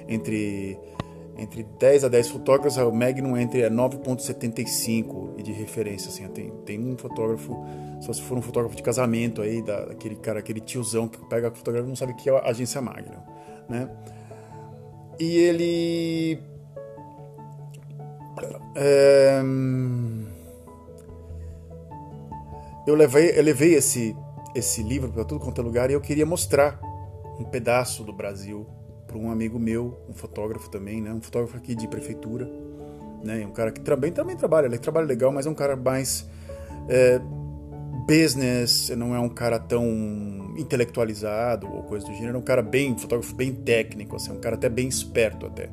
entre 0.07 0.79
entre 1.41 1.63
10 1.63 2.03
a 2.03 2.07
10 2.07 2.29
fotógrafos, 2.29 2.77
o 2.77 2.91
Magnum 2.91 3.35
entre 3.35 3.61
9.75 3.67 5.33
e 5.37 5.43
de 5.43 5.51
referência, 5.51 6.09
assim, 6.09 6.27
tem, 6.27 6.51
tem 6.65 6.79
um 6.79 6.95
fotógrafo, 6.95 7.65
só 7.99 8.13
se 8.13 8.21
for 8.21 8.37
um 8.37 8.41
fotógrafo 8.41 8.75
de 8.75 8.83
casamento 8.83 9.41
aí, 9.41 9.61
da, 9.61 9.79
aquele 9.85 10.15
cara, 10.15 10.39
aquele 10.39 10.59
tiozão 10.59 11.07
que 11.07 11.17
pega 11.25 11.47
a 11.47 11.51
fotografia 11.51 11.89
não 11.89 11.95
sabe 11.95 12.11
o 12.11 12.15
que 12.15 12.29
é 12.29 12.37
a 12.37 12.47
agência 12.47 12.79
Magnum, 12.79 13.21
né? 13.67 13.89
E 15.19 15.37
ele... 15.37 16.39
É, 18.75 19.41
eu 22.87 22.95
levei, 22.95 23.37
eu 23.37 23.43
levei 23.43 23.73
esse, 23.73 24.15
esse 24.55 24.83
livro 24.83 25.11
para 25.11 25.23
tudo 25.25 25.43
quanto 25.43 25.59
é 25.59 25.63
lugar 25.63 25.89
e 25.89 25.93
eu 25.93 26.01
queria 26.01 26.25
mostrar 26.25 26.79
um 27.39 27.43
pedaço 27.43 28.03
do 28.03 28.13
Brasil 28.13 28.65
para 29.11 29.19
um 29.19 29.29
amigo 29.29 29.59
meu, 29.59 29.99
um 30.09 30.13
fotógrafo 30.13 30.69
também, 30.69 31.01
né? 31.01 31.11
Um 31.13 31.21
fotógrafo 31.21 31.57
aqui 31.57 31.75
de 31.75 31.87
prefeitura, 31.87 32.49
né? 33.21 33.45
Um 33.45 33.51
cara 33.51 33.71
que 33.71 33.81
também 33.81 34.11
também 34.11 34.35
trabalha, 34.35 34.67
ele 34.67 34.77
trabalha 34.77 35.05
legal, 35.05 35.31
mas 35.31 35.45
é 35.45 35.49
um 35.49 35.53
cara 35.53 35.75
mais 35.75 36.25
é, 36.87 37.19
business, 38.07 38.89
não 38.89 39.13
é 39.13 39.19
um 39.19 39.29
cara 39.29 39.59
tão 39.59 40.53
intelectualizado 40.57 41.67
ou 41.67 41.83
coisa 41.83 42.05
do 42.05 42.13
gênero, 42.13 42.37
é 42.37 42.39
um 42.39 42.43
cara 42.43 42.61
bem, 42.61 42.93
um 42.93 42.97
fotógrafo 42.97 43.35
bem 43.35 43.53
técnico, 43.53 44.15
assim, 44.15 44.31
um 44.31 44.39
cara 44.39 44.55
até 44.55 44.69
bem 44.69 44.87
esperto 44.87 45.45
até, 45.45 45.69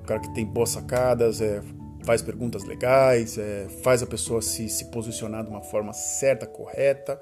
um 0.00 0.06
cara 0.06 0.20
que 0.20 0.32
tem 0.32 0.46
boas 0.46 0.70
sacadas, 0.70 1.40
é, 1.40 1.60
faz 2.04 2.22
perguntas 2.22 2.64
legais, 2.64 3.36
é, 3.36 3.66
faz 3.82 4.02
a 4.02 4.06
pessoa 4.06 4.40
se, 4.40 4.68
se 4.68 4.86
posicionar 4.86 5.44
de 5.44 5.50
uma 5.50 5.62
forma 5.62 5.92
certa, 5.92 6.46
correta. 6.46 7.20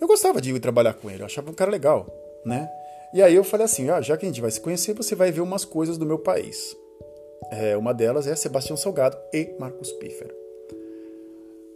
Eu 0.00 0.06
gostava 0.06 0.40
de 0.40 0.54
ir 0.54 0.60
trabalhar 0.60 0.94
com 0.94 1.10
ele, 1.10 1.22
eu 1.22 1.26
achava 1.26 1.50
um 1.50 1.54
cara 1.54 1.70
legal, 1.70 2.06
né? 2.44 2.68
E 3.16 3.22
aí 3.22 3.34
eu 3.34 3.42
falei 3.42 3.64
assim, 3.64 3.88
ah, 3.88 3.98
já 4.02 4.14
que 4.14 4.26
a 4.26 4.28
gente 4.28 4.42
vai 4.42 4.50
se 4.50 4.60
conhecer, 4.60 4.92
você 4.92 5.14
vai 5.14 5.32
ver 5.32 5.40
umas 5.40 5.64
coisas 5.64 5.96
do 5.96 6.04
meu 6.04 6.18
país. 6.18 6.76
É, 7.50 7.74
uma 7.74 7.94
delas 7.94 8.26
é 8.26 8.36
Sebastião 8.36 8.76
Salgado 8.76 9.16
e 9.32 9.56
Marcos 9.58 9.90
Piffer. 9.92 10.36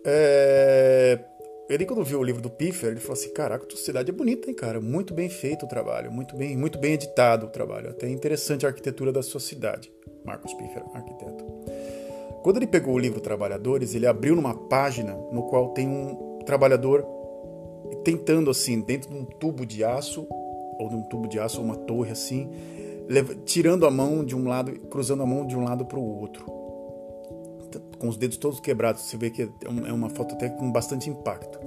É... 0.04 1.18
Ele, 1.66 1.86
quando 1.86 2.04
viu 2.04 2.20
o 2.20 2.22
livro 2.22 2.42
do 2.42 2.50
Piffer, 2.50 2.90
ele 2.90 3.00
falou 3.00 3.14
assim: 3.14 3.32
Caraca, 3.32 3.64
tua 3.64 3.78
cidade 3.78 4.10
é 4.10 4.12
bonita, 4.12 4.50
hein, 4.50 4.54
cara? 4.54 4.82
Muito 4.82 5.14
bem 5.14 5.30
feito 5.30 5.64
o 5.64 5.68
trabalho, 5.68 6.12
muito 6.12 6.36
bem, 6.36 6.58
muito 6.58 6.78
bem 6.78 6.92
editado 6.92 7.46
o 7.46 7.48
trabalho. 7.48 7.88
Até 7.88 8.06
interessante 8.06 8.66
a 8.66 8.68
arquitetura 8.68 9.10
da 9.10 9.22
sua 9.22 9.40
cidade. 9.40 9.90
Marcos 10.22 10.52
Piffer, 10.52 10.82
arquiteto. 10.92 11.42
Quando 12.42 12.58
ele 12.58 12.66
pegou 12.66 12.92
o 12.92 12.98
livro 12.98 13.18
Trabalhadores, 13.18 13.94
ele 13.94 14.06
abriu 14.06 14.36
numa 14.36 14.54
página 14.68 15.14
no 15.32 15.44
qual 15.44 15.70
tem 15.70 15.88
um 15.88 16.40
trabalhador 16.44 17.02
tentando, 18.04 18.50
assim, 18.50 18.82
dentro 18.82 19.08
de 19.08 19.16
um 19.16 19.24
tubo 19.24 19.64
de 19.64 19.82
aço, 19.82 20.28
ou 20.80 20.88
de 20.88 20.96
um 20.96 21.02
tubo 21.02 21.28
de 21.28 21.38
aço 21.38 21.58
ou 21.58 21.64
uma 21.64 21.76
torre 21.76 22.10
assim, 22.10 22.50
tirando 23.44 23.86
a 23.86 23.90
mão 23.90 24.24
de 24.24 24.34
um 24.34 24.48
lado, 24.48 24.72
cruzando 24.88 25.22
a 25.22 25.26
mão 25.26 25.46
de 25.46 25.56
um 25.56 25.64
lado 25.64 25.84
para 25.84 25.98
o 25.98 26.20
outro, 26.20 26.44
com 27.98 28.08
os 28.08 28.16
dedos 28.16 28.36
todos 28.36 28.60
quebrados. 28.60 29.02
Você 29.02 29.16
vê 29.16 29.30
que 29.30 29.42
é, 29.42 29.48
é 29.86 29.92
uma 29.92 30.08
foto 30.08 30.34
até 30.34 30.48
com 30.48 30.70
bastante 30.72 31.10
impacto. 31.10 31.58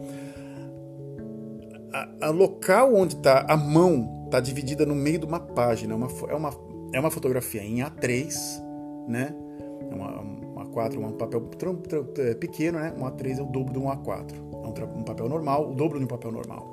A, 2.22 2.29
local 2.29 2.96
onde 2.96 3.15
está 3.15 3.46
a 3.48 3.55
mão 3.55 4.24
está 4.25 4.39
dividida 4.39 4.84
no 4.86 4.96
meio 4.96 5.20
de 5.20 5.25
uma 5.25 5.39
página. 5.39 5.93
É 5.93 5.96
uma, 5.96 6.08
é 6.29 6.36
uma, 6.36 6.50
é 6.93 7.00
uma 7.00 7.12
fotografia 7.12 7.62
em 7.62 7.77
A3, 7.79 8.34
né? 9.08 9.36
É 9.91 9.96
uma, 9.96 10.22
uma 10.22 10.65
A4 10.65 10.98
um 10.98 11.12
papel 11.12 11.48
é, 12.17 12.34
pequeno, 12.34 12.79
né? 12.79 12.96
Um 12.98 13.03
A3 13.03 13.38
é 13.38 13.41
o 13.43 13.46
dobro 13.46 13.74
de 13.74 13.79
um 13.79 13.86
A4. 13.86 14.34
É 14.34 14.67
um, 14.67 15.00
um 15.00 15.03
papel 15.03 15.29
normal, 15.29 15.70
o 15.70 15.75
dobro 15.75 16.00
de 16.00 16.05
um 16.05 16.08
papel 16.08 16.32
normal. 16.32 16.73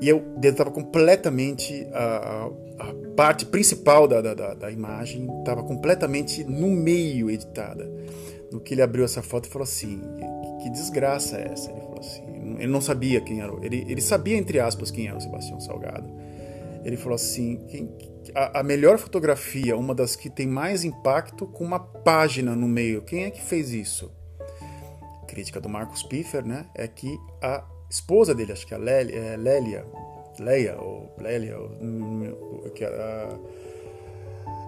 E 0.00 0.08
eu 0.08 0.22
estava 0.42 0.70
completamente. 0.70 1.86
A, 1.92 2.50
a, 2.78 3.06
parte 3.16 3.46
principal 3.46 4.06
da, 4.06 4.20
da, 4.20 4.52
da 4.52 4.70
imagem 4.70 5.26
estava 5.38 5.62
completamente 5.62 6.44
no 6.44 6.68
meio 6.68 7.30
editada. 7.30 7.90
No 8.52 8.60
que 8.60 8.74
ele 8.74 8.82
abriu 8.82 9.04
essa 9.04 9.22
foto 9.22 9.46
e 9.46 9.48
falou 9.48 9.64
assim: 9.64 10.02
que, 10.58 10.64
que 10.64 10.70
desgraça 10.70 11.38
é 11.38 11.50
essa? 11.50 11.70
Ele 11.70 11.80
falou 11.80 11.98
assim: 11.98 12.56
ele 12.58 12.70
não 12.70 12.80
sabia 12.80 13.20
quem 13.20 13.40
era. 13.40 13.52
Ele, 13.62 13.86
ele 13.88 14.00
sabia, 14.02 14.36
entre 14.36 14.60
aspas, 14.60 14.90
quem 14.90 15.08
era 15.08 15.16
o 15.16 15.20
Sebastião 15.20 15.58
Salgado. 15.60 16.08
Ele 16.84 16.96
falou 16.96 17.14
assim: 17.14 17.64
quem, 17.68 17.90
a, 18.34 18.60
a 18.60 18.62
melhor 18.62 18.98
fotografia, 18.98 19.76
uma 19.76 19.94
das 19.94 20.14
que 20.14 20.28
tem 20.28 20.46
mais 20.46 20.84
impacto, 20.84 21.46
com 21.46 21.64
uma 21.64 21.80
página 21.80 22.54
no 22.54 22.68
meio. 22.68 23.02
Quem 23.02 23.24
é 23.24 23.30
que 23.30 23.42
fez 23.42 23.72
isso? 23.72 24.12
Crítica 25.26 25.60
do 25.60 25.68
Marcos 25.68 26.02
Piffer, 26.02 26.44
né? 26.44 26.66
É 26.74 26.86
que 26.86 27.18
a 27.42 27.64
esposa 27.90 28.34
dele, 28.34 28.52
acho 28.52 28.66
que 28.66 28.74
é 28.74 28.76
a 28.76 28.80
Lélia, 28.80 29.86
Leia, 30.38 30.76
ou 30.78 31.14
Lélia, 31.18 31.58
ou, 31.58 32.70
que 32.70 32.84
era, 32.84 33.38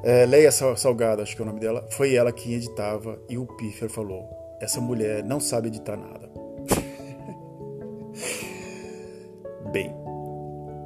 é, 0.02 0.26
Leia 0.26 0.50
Salgado, 0.50 1.22
acho 1.22 1.36
que 1.36 1.42
é 1.42 1.44
o 1.44 1.46
nome 1.46 1.60
dela, 1.60 1.86
foi 1.90 2.14
ela 2.14 2.32
quem 2.32 2.54
editava 2.54 3.20
e 3.28 3.36
o 3.36 3.46
Piffer 3.46 3.88
falou: 3.88 4.28
essa 4.60 4.80
mulher 4.80 5.24
não 5.24 5.40
sabe 5.40 5.68
editar 5.68 5.96
nada. 5.96 6.28
Bem, 9.72 9.94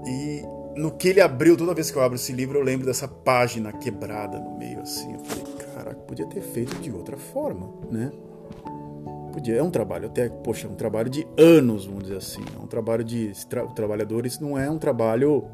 e 0.06 0.42
no 0.76 0.90
que 0.90 1.08
ele 1.08 1.20
abriu, 1.20 1.56
toda 1.56 1.74
vez 1.74 1.90
que 1.90 1.96
eu 1.96 2.02
abro 2.02 2.16
esse 2.16 2.32
livro, 2.32 2.58
eu 2.58 2.64
lembro 2.64 2.86
dessa 2.86 3.06
página 3.06 3.72
quebrada 3.72 4.38
no 4.38 4.58
meio, 4.58 4.80
assim. 4.80 5.12
Eu 5.12 5.20
falei, 5.20 5.44
caraca, 5.74 6.00
podia 6.00 6.26
ter 6.26 6.40
feito 6.40 6.74
de 6.80 6.90
outra 6.90 7.16
forma, 7.16 7.72
né? 7.90 8.10
Podia, 9.32 9.56
é 9.56 9.62
um 9.62 9.70
trabalho 9.70 10.06
até, 10.06 10.28
poxa, 10.28 10.66
é 10.66 10.70
um 10.70 10.74
trabalho 10.74 11.08
de 11.08 11.26
anos, 11.38 11.86
vamos 11.86 12.04
dizer 12.04 12.18
assim. 12.18 12.42
É 12.54 12.62
um 12.62 12.66
trabalho 12.66 13.02
de 13.02 13.32
tra 13.48 13.66
trabalhadores, 13.68 14.38
não 14.38 14.58
é 14.58 14.70
um 14.70 14.78
trabalho 14.78 15.44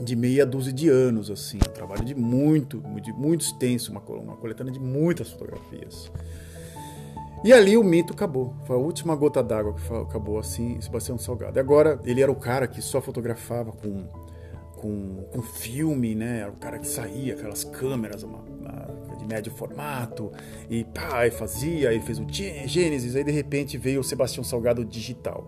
de 0.00 0.14
meia 0.14 0.46
dúzia 0.46 0.72
de 0.72 0.88
anos, 0.88 1.30
assim. 1.30 1.58
É 1.64 1.68
um 1.68 1.72
trabalho 1.72 2.04
de 2.04 2.14
muito, 2.14 2.80
de 3.00 3.12
muito 3.12 3.40
extenso, 3.42 3.90
uma, 3.90 4.00
uma 4.00 4.36
coletânea 4.36 4.72
de 4.72 4.80
muitas 4.80 5.30
fotografias. 5.30 6.10
E 7.44 7.52
ali 7.52 7.76
o 7.76 7.82
mito 7.82 8.12
acabou. 8.12 8.54
Foi 8.64 8.76
a 8.76 8.78
última 8.78 9.16
gota 9.16 9.42
d'água 9.42 9.74
que 9.74 9.94
acabou 9.94 10.38
assim, 10.38 10.80
Sebastião 10.80 11.18
Salgado. 11.18 11.58
E 11.58 11.60
agora, 11.60 12.00
ele 12.04 12.22
era 12.22 12.30
o 12.30 12.36
cara 12.36 12.68
que 12.68 12.80
só 12.80 13.00
fotografava 13.00 13.72
com, 13.72 14.04
com, 14.76 15.24
com 15.32 15.42
filme, 15.42 16.14
né? 16.14 16.40
Era 16.40 16.52
o 16.52 16.56
cara 16.56 16.78
que 16.78 16.86
saía, 16.86 17.34
aquelas 17.34 17.64
câmeras 17.64 18.22
uma, 18.22 18.38
de 19.22 19.28
médio 19.28 19.52
formato, 19.52 20.32
e 20.68 20.84
pá, 20.84 21.26
e 21.26 21.30
fazia, 21.30 21.90
aí 21.90 22.00
fez 22.00 22.18
o 22.18 22.26
Gênesis, 22.28 23.16
aí 23.16 23.24
de 23.24 23.32
repente 23.32 23.78
veio 23.78 24.00
o 24.00 24.04
Sebastião 24.04 24.42
Salgado 24.44 24.84
digital. 24.84 25.46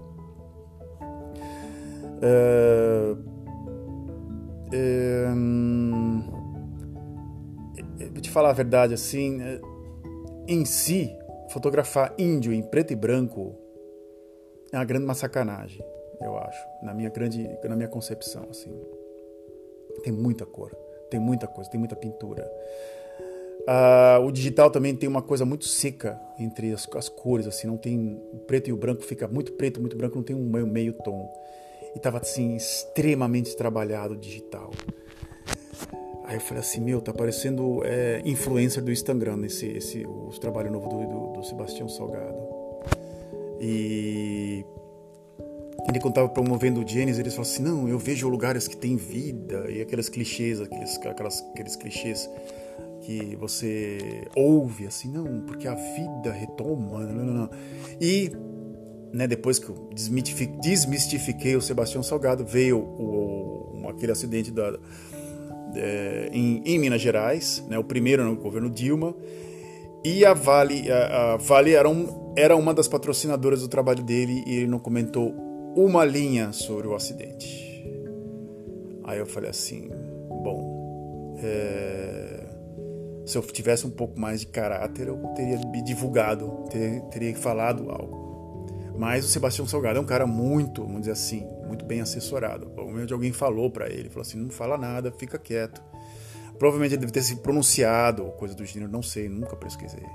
Uh, 2.23 3.19
uh, 4.73 5.35
vou 8.13 8.21
te 8.21 8.31
falar 8.31 8.51
a 8.51 8.55
verdade, 8.55 8.95
assim, 8.95 9.41
em 10.47 10.65
si, 10.65 11.11
fotografar 11.51 12.15
índio 12.19 12.53
em 12.53 12.63
preto 12.63 12.93
e 12.93 12.97
branco 12.97 13.55
é 14.73 14.77
uma 14.77 14.85
grande 14.85 15.05
uma 15.05 15.15
sacanagem, 15.15 15.85
eu 16.21 16.37
acho, 16.37 16.67
na 16.83 16.95
minha 16.95 17.11
grande, 17.11 17.49
na 17.65 17.77
minha 17.77 17.89
concepção, 17.89 18.47
assim. 18.51 18.73
Tem 20.03 20.13
muita 20.13 20.45
cor, 20.45 20.75
tem 21.09 21.21
muita 21.21 21.47
coisa, 21.47 21.71
tem 21.71 21.79
muita 21.79 21.95
pintura. 21.95 22.51
Uh, 23.67 24.23
o 24.23 24.31
digital 24.31 24.71
também 24.71 24.95
tem 24.95 25.09
uma 25.09 25.23
coisa 25.23 25.47
muito 25.47 25.65
seca 25.65 26.21
entre 26.39 26.73
as, 26.73 26.87
as, 26.95 27.09
cores, 27.09 27.47
assim, 27.47 27.67
não 27.67 27.79
tem 27.79 28.21
o 28.31 28.39
preto 28.41 28.69
e 28.69 28.73
o 28.73 28.77
branco 28.77 29.03
fica 29.03 29.27
muito 29.27 29.53
preto, 29.53 29.81
muito 29.81 29.97
branco, 29.97 30.17
não 30.17 30.23
tem 30.23 30.37
um 30.37 30.45
meio, 30.45 30.67
meio 30.67 30.93
tom. 30.93 31.33
E 31.97 31.99
tava 31.99 32.19
assim 32.19 32.57
extremamente 32.57 33.57
trabalhado 33.57 34.15
o 34.15 34.17
digital. 34.17 34.71
Aí 36.25 36.37
eu 36.37 36.41
falei 36.41 36.61
assim, 36.61 36.81
meu, 36.81 37.01
tá 37.01 37.13
parecendo 37.13 37.81
é, 37.85 38.21
influencer 38.25 38.83
do 38.83 38.91
Instagram 38.91 39.45
esse, 39.45 39.67
esse 39.67 40.05
o 40.05 40.29
trabalho 40.41 40.71
novo 40.71 40.89
do, 40.89 41.07
do, 41.07 41.33
do 41.33 41.45
Sebastião 41.45 41.89
Salgado. 41.89 42.37
E 43.61 44.65
ele 45.89 46.01
quando 46.01 46.13
estava 46.13 46.29
promovendo 46.29 46.83
o 46.83 46.89
Gênesis, 46.89 47.19
ele 47.19 47.31
falou 47.31 47.43
assim, 47.43 47.63
não, 47.63 47.89
eu 47.89 47.99
vejo 47.99 48.29
lugares 48.29 48.67
que 48.69 48.77
tem 48.77 48.97
vida 48.97 49.71
e 49.71 49.81
aqueles 49.81 50.09
clichês, 50.09 50.61
aqueles, 50.61 50.99
aquelas, 50.99 51.43
aqueles 51.53 51.77
clichês 51.77 52.29
que 53.05 53.37
você 53.37 54.27
ouve 54.35 54.87
assim, 54.87 55.11
não, 55.11 55.43
porque 55.43 55.69
a 55.69 55.75
vida 55.75 56.33
retoma, 56.33 57.01
não, 57.01 57.25
não, 57.25 57.35
não. 57.35 57.51
E 58.01 58.33
né, 59.13 59.29
depois 59.29 59.59
que 59.59 59.69
eu 59.69 59.91
desmistifiquei 60.61 61.55
o 61.55 61.63
Sebastião 61.63 62.03
Salgado, 62.03 62.45
veio 62.45 62.79
o, 62.79 63.83
o, 63.83 63.89
aquele 63.89 64.11
acidente 64.11 64.51
da 64.51 64.77
é, 65.77 66.31
em, 66.33 66.63
em, 66.65 66.79
Minas 66.79 67.01
Gerais, 67.01 67.63
né, 67.69 67.79
o 67.79 67.85
primeiro 67.85 68.25
no 68.25 68.37
governo 68.37 68.69
Dilma, 68.69 69.15
e 70.05 70.25
a 70.25 70.35
Vale, 70.35 70.91
a, 70.91 71.35
a 71.35 71.37
Vale 71.37 71.75
era, 71.75 71.89
um, 71.89 72.33
era 72.37 72.57
uma 72.57 72.75
das 72.75 72.89
patrocinadoras 72.89 73.61
do 73.61 73.69
trabalho 73.69 74.03
dele 74.03 74.43
e 74.47 74.57
ele 74.57 74.67
não 74.67 74.79
comentou 74.79 75.33
uma 75.77 76.05
linha 76.05 76.53
sobre 76.53 76.87
o 76.87 76.95
acidente. 76.95 77.65
Aí 79.05 79.19
eu 79.19 79.27
falei 79.27 79.51
assim, 79.51 79.89
bom, 80.43 81.37
é, 81.43 82.44
se 83.25 83.39
eu 83.39 83.43
tivesse 83.43 83.87
um 83.87 83.91
pouco 83.91 84.19
mais 84.19 84.41
de 84.41 84.47
caráter, 84.47 85.09
eu 85.09 85.17
teria 85.35 85.59
me 85.59 85.83
divulgado, 85.83 86.65
ter, 86.71 87.01
teria 87.11 87.35
falado 87.37 87.91
algo. 87.91 88.25
Mas 88.97 89.25
o 89.25 89.29
Sebastião 89.29 89.67
Salgado 89.67 89.99
é 89.99 90.01
um 90.03 90.07
cara 90.07 90.27
muito, 90.27 90.83
vamos 90.83 91.01
dizer 91.01 91.13
assim, 91.13 91.45
muito 91.67 91.85
bem 91.85 92.01
assessorado. 92.01 92.67
Provavelmente 92.71 93.13
alguém 93.13 93.33
falou 93.33 93.71
para 93.71 93.91
ele, 93.91 94.09
falou 94.09 94.23
assim, 94.23 94.39
não 94.39 94.51
fala 94.51 94.79
nada, 94.79 95.11
fica 95.11 95.39
quieto. 95.39 95.83
Provavelmente 96.59 96.93
ele 96.93 97.01
deve 97.01 97.13
ter 97.13 97.23
se 97.23 97.37
pronunciado, 97.37 98.25
coisa 98.39 98.55
do 98.55 98.65
gênero, 98.65 98.91
não 98.91 99.03
sei, 99.03 99.29
nunca 99.29 99.57
pesquisei. 99.57 100.07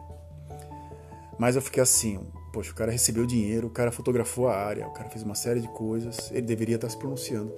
Mas 1.38 1.56
eu 1.56 1.62
fiquei 1.62 1.84
assim, 1.84 2.20
poxa, 2.54 2.72
o 2.72 2.76
cara 2.76 2.92
recebeu 2.92 3.26
dinheiro, 3.26 3.68
o 3.68 3.70
cara 3.70 3.92
fotografou 3.92 4.48
a 4.48 4.56
área, 4.56 4.88
o 4.88 4.92
cara 4.92 5.10
fez 5.10 5.24
uma 5.24 5.36
série 5.36 5.60
de 5.60 5.68
coisas, 5.70 6.32
ele 6.32 6.44
deveria 6.44 6.76
estar 6.76 6.90
se 6.90 6.98
pronunciando 6.98 7.54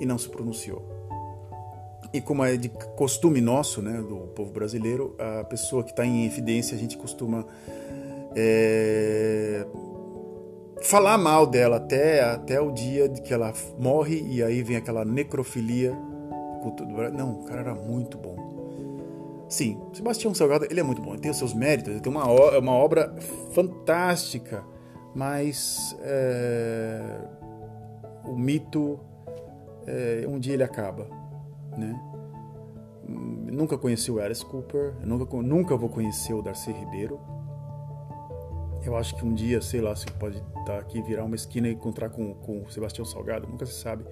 e 0.00 0.06
não 0.06 0.16
se 0.16 0.28
pronunciou. 0.28 0.95
E 2.16 2.20
como 2.22 2.42
é 2.42 2.56
de 2.56 2.70
costume 2.70 3.42
nosso, 3.42 3.82
né, 3.82 4.00
do 4.00 4.16
povo 4.28 4.50
brasileiro, 4.50 5.14
a 5.18 5.44
pessoa 5.44 5.84
que 5.84 5.90
está 5.90 6.02
em 6.02 6.24
evidência, 6.24 6.74
a 6.74 6.78
gente 6.78 6.96
costuma 6.96 7.44
é, 8.34 9.66
falar 10.80 11.18
mal 11.18 11.46
dela 11.46 11.76
até, 11.76 12.24
até 12.24 12.58
o 12.58 12.70
dia 12.70 13.06
que 13.10 13.34
ela 13.34 13.52
morre 13.78 14.24
e 14.30 14.42
aí 14.42 14.62
vem 14.62 14.78
aquela 14.78 15.04
necrofilia. 15.04 15.92
Não, 17.12 17.40
o 17.40 17.44
cara 17.44 17.60
era 17.60 17.74
muito 17.74 18.16
bom. 18.16 19.44
Sim, 19.46 19.78
Sebastião 19.92 20.34
Salgado, 20.34 20.64
ele 20.70 20.80
é 20.80 20.82
muito 20.82 21.02
bom, 21.02 21.10
ele 21.10 21.20
tem 21.20 21.30
os 21.30 21.36
seus 21.36 21.52
méritos, 21.52 21.92
ele 21.92 22.00
tem 22.00 22.10
uma, 22.10 22.24
uma 22.58 22.72
obra 22.72 23.14
fantástica, 23.52 24.64
mas 25.14 25.94
é, 26.00 27.02
o 28.24 28.34
mito, 28.34 28.98
é, 29.86 30.24
um 30.26 30.38
dia 30.38 30.54
ele 30.54 30.64
acaba, 30.64 31.06
né? 31.78 32.00
Nunca 33.08 33.78
conheci 33.78 34.10
o 34.10 34.20
Alice 34.20 34.44
Cooper, 34.44 34.94
nunca, 35.04 35.36
nunca 35.36 35.76
vou 35.76 35.88
conhecer 35.88 36.34
o 36.34 36.42
Darcy 36.42 36.72
Ribeiro, 36.72 37.20
eu 38.86 38.96
acho 38.96 39.16
que 39.16 39.24
um 39.24 39.34
dia, 39.34 39.60
sei 39.60 39.80
lá, 39.80 39.94
se 39.96 40.06
pode 40.12 40.36
estar 40.36 40.64
tá 40.64 40.78
aqui, 40.78 41.02
virar 41.02 41.24
uma 41.24 41.34
esquina 41.34 41.68
e 41.68 41.72
encontrar 41.72 42.08
com, 42.08 42.34
com 42.34 42.62
o 42.62 42.70
Sebastião 42.70 43.04
Salgado, 43.04 43.46
nunca 43.48 43.66
se 43.66 43.74
sabe. 43.74 44.04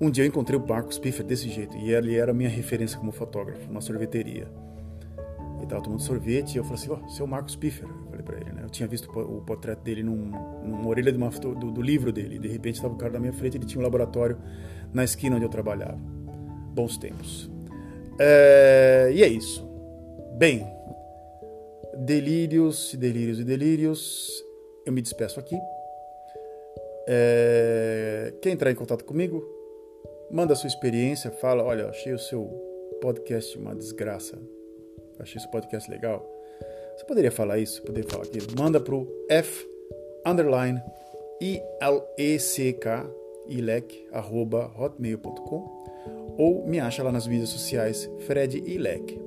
Um 0.00 0.10
dia 0.10 0.24
eu 0.24 0.28
encontrei 0.28 0.58
o 0.58 0.66
Marcos 0.66 0.98
Piffer 0.98 1.24
desse 1.24 1.48
jeito, 1.48 1.76
e 1.76 1.92
ele 1.92 2.16
era 2.16 2.30
a 2.30 2.34
minha 2.34 2.48
referência 2.48 2.98
como 2.98 3.10
fotógrafo, 3.10 3.66
numa 3.66 3.80
sorveteria. 3.80 4.48
Ele 5.56 5.64
estava 5.64 5.82
tomando 5.82 6.02
sorvete 6.02 6.54
e 6.54 6.58
eu 6.58 6.64
falei 6.64 6.80
assim: 6.80 6.90
Ó, 6.90 6.98
oh, 7.00 7.08
seu 7.08 7.26
Marcos 7.26 7.54
Piffer. 7.54 7.88
Eu 7.88 8.10
falei 8.10 8.22
para 8.24 8.36
ele, 8.36 8.52
né? 8.52 8.62
Eu 8.64 8.70
tinha 8.70 8.88
visto 8.88 9.08
o 9.10 9.40
portreto 9.42 9.80
dele 9.82 10.02
num, 10.02 10.32
numa 10.64 10.88
orelha 10.88 11.12
de 11.12 11.18
uma, 11.18 11.30
do, 11.30 11.54
do, 11.54 11.80
livro 11.80 12.12
dele. 12.12 12.34
E 12.34 12.38
de 12.40 12.48
repente 12.48 12.76
estava 12.76 12.94
o 12.94 12.96
cara 12.96 13.12
na 13.12 13.20
minha 13.20 13.32
frente 13.32 13.56
ele 13.56 13.64
tinha 13.64 13.80
um 13.80 13.84
laboratório 13.84 14.38
na 14.92 15.04
esquina 15.04 15.36
onde 15.36 15.44
eu 15.44 15.48
trabalhava. 15.48 16.00
Bons 16.72 16.96
tempos. 16.96 17.50
É, 18.18 19.10
e 19.12 19.22
é 19.22 19.28
isso. 19.28 19.66
Bem, 20.36 20.66
delírios 21.96 22.92
e 22.94 22.96
delírios 22.96 23.38
e 23.38 23.44
delírios. 23.44 24.44
Eu 24.84 24.92
me 24.92 25.02
despeço 25.02 25.38
aqui. 25.38 25.56
É... 27.06 28.32
Quer 28.40 28.50
entrar 28.50 28.70
em 28.70 28.74
contato 28.74 29.04
comigo? 29.04 29.44
Manda 30.30 30.54
a 30.54 30.56
sua 30.56 30.68
experiência, 30.68 31.30
fala, 31.30 31.62
olha, 31.62 31.88
achei 31.88 32.12
o 32.12 32.18
seu 32.18 32.46
podcast 33.00 33.56
uma 33.58 33.74
desgraça. 33.74 34.38
Achei 35.18 35.38
esse 35.38 35.50
podcast 35.50 35.90
legal. 35.90 36.26
Você 36.96 37.04
poderia 37.04 37.30
falar 37.30 37.58
isso? 37.58 37.82
Poderia 37.82 38.08
falar 38.08 38.24
aqui. 38.24 38.38
Manda 38.58 38.80
pro 38.80 39.06
F 39.28 39.66
underline 40.26 40.80
I-L-E-C-K 41.40 43.10
ilec 43.48 44.08
arroba 44.12 44.70
hotmail.com 44.78 45.81
ou 46.36 46.66
me 46.66 46.80
acha 46.80 47.02
lá 47.02 47.12
nas 47.12 47.26
mídias 47.26 47.48
sociais 47.48 48.10
Fred 48.26 48.58
Ilec. 48.58 49.20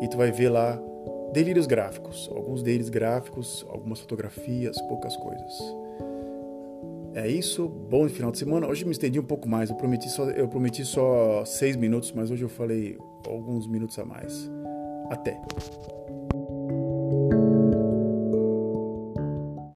E 0.00 0.08
tu 0.08 0.16
vai 0.16 0.30
ver 0.30 0.48
lá 0.48 0.80
delírios 1.32 1.66
gráficos, 1.66 2.30
alguns 2.34 2.62
deles 2.62 2.88
gráficos, 2.88 3.66
algumas 3.68 4.00
fotografias, 4.00 4.80
poucas 4.82 5.16
coisas. 5.16 5.58
É 7.14 7.26
isso, 7.26 7.68
bom 7.68 8.08
final 8.08 8.30
de 8.30 8.38
semana. 8.38 8.66
Hoje 8.66 8.84
me 8.84 8.92
estendi 8.92 9.18
um 9.18 9.24
pouco 9.24 9.48
mais, 9.48 9.70
eu 9.70 9.76
prometi 9.76 10.08
só, 10.08 10.30
eu 10.30 10.46
prometi 10.46 10.84
só 10.84 11.44
seis 11.44 11.74
minutos, 11.74 12.12
mas 12.12 12.30
hoje 12.30 12.44
eu 12.44 12.48
falei 12.48 12.96
alguns 13.26 13.66
minutos 13.66 13.98
a 13.98 14.04
mais. 14.04 14.50
Até! 15.10 15.40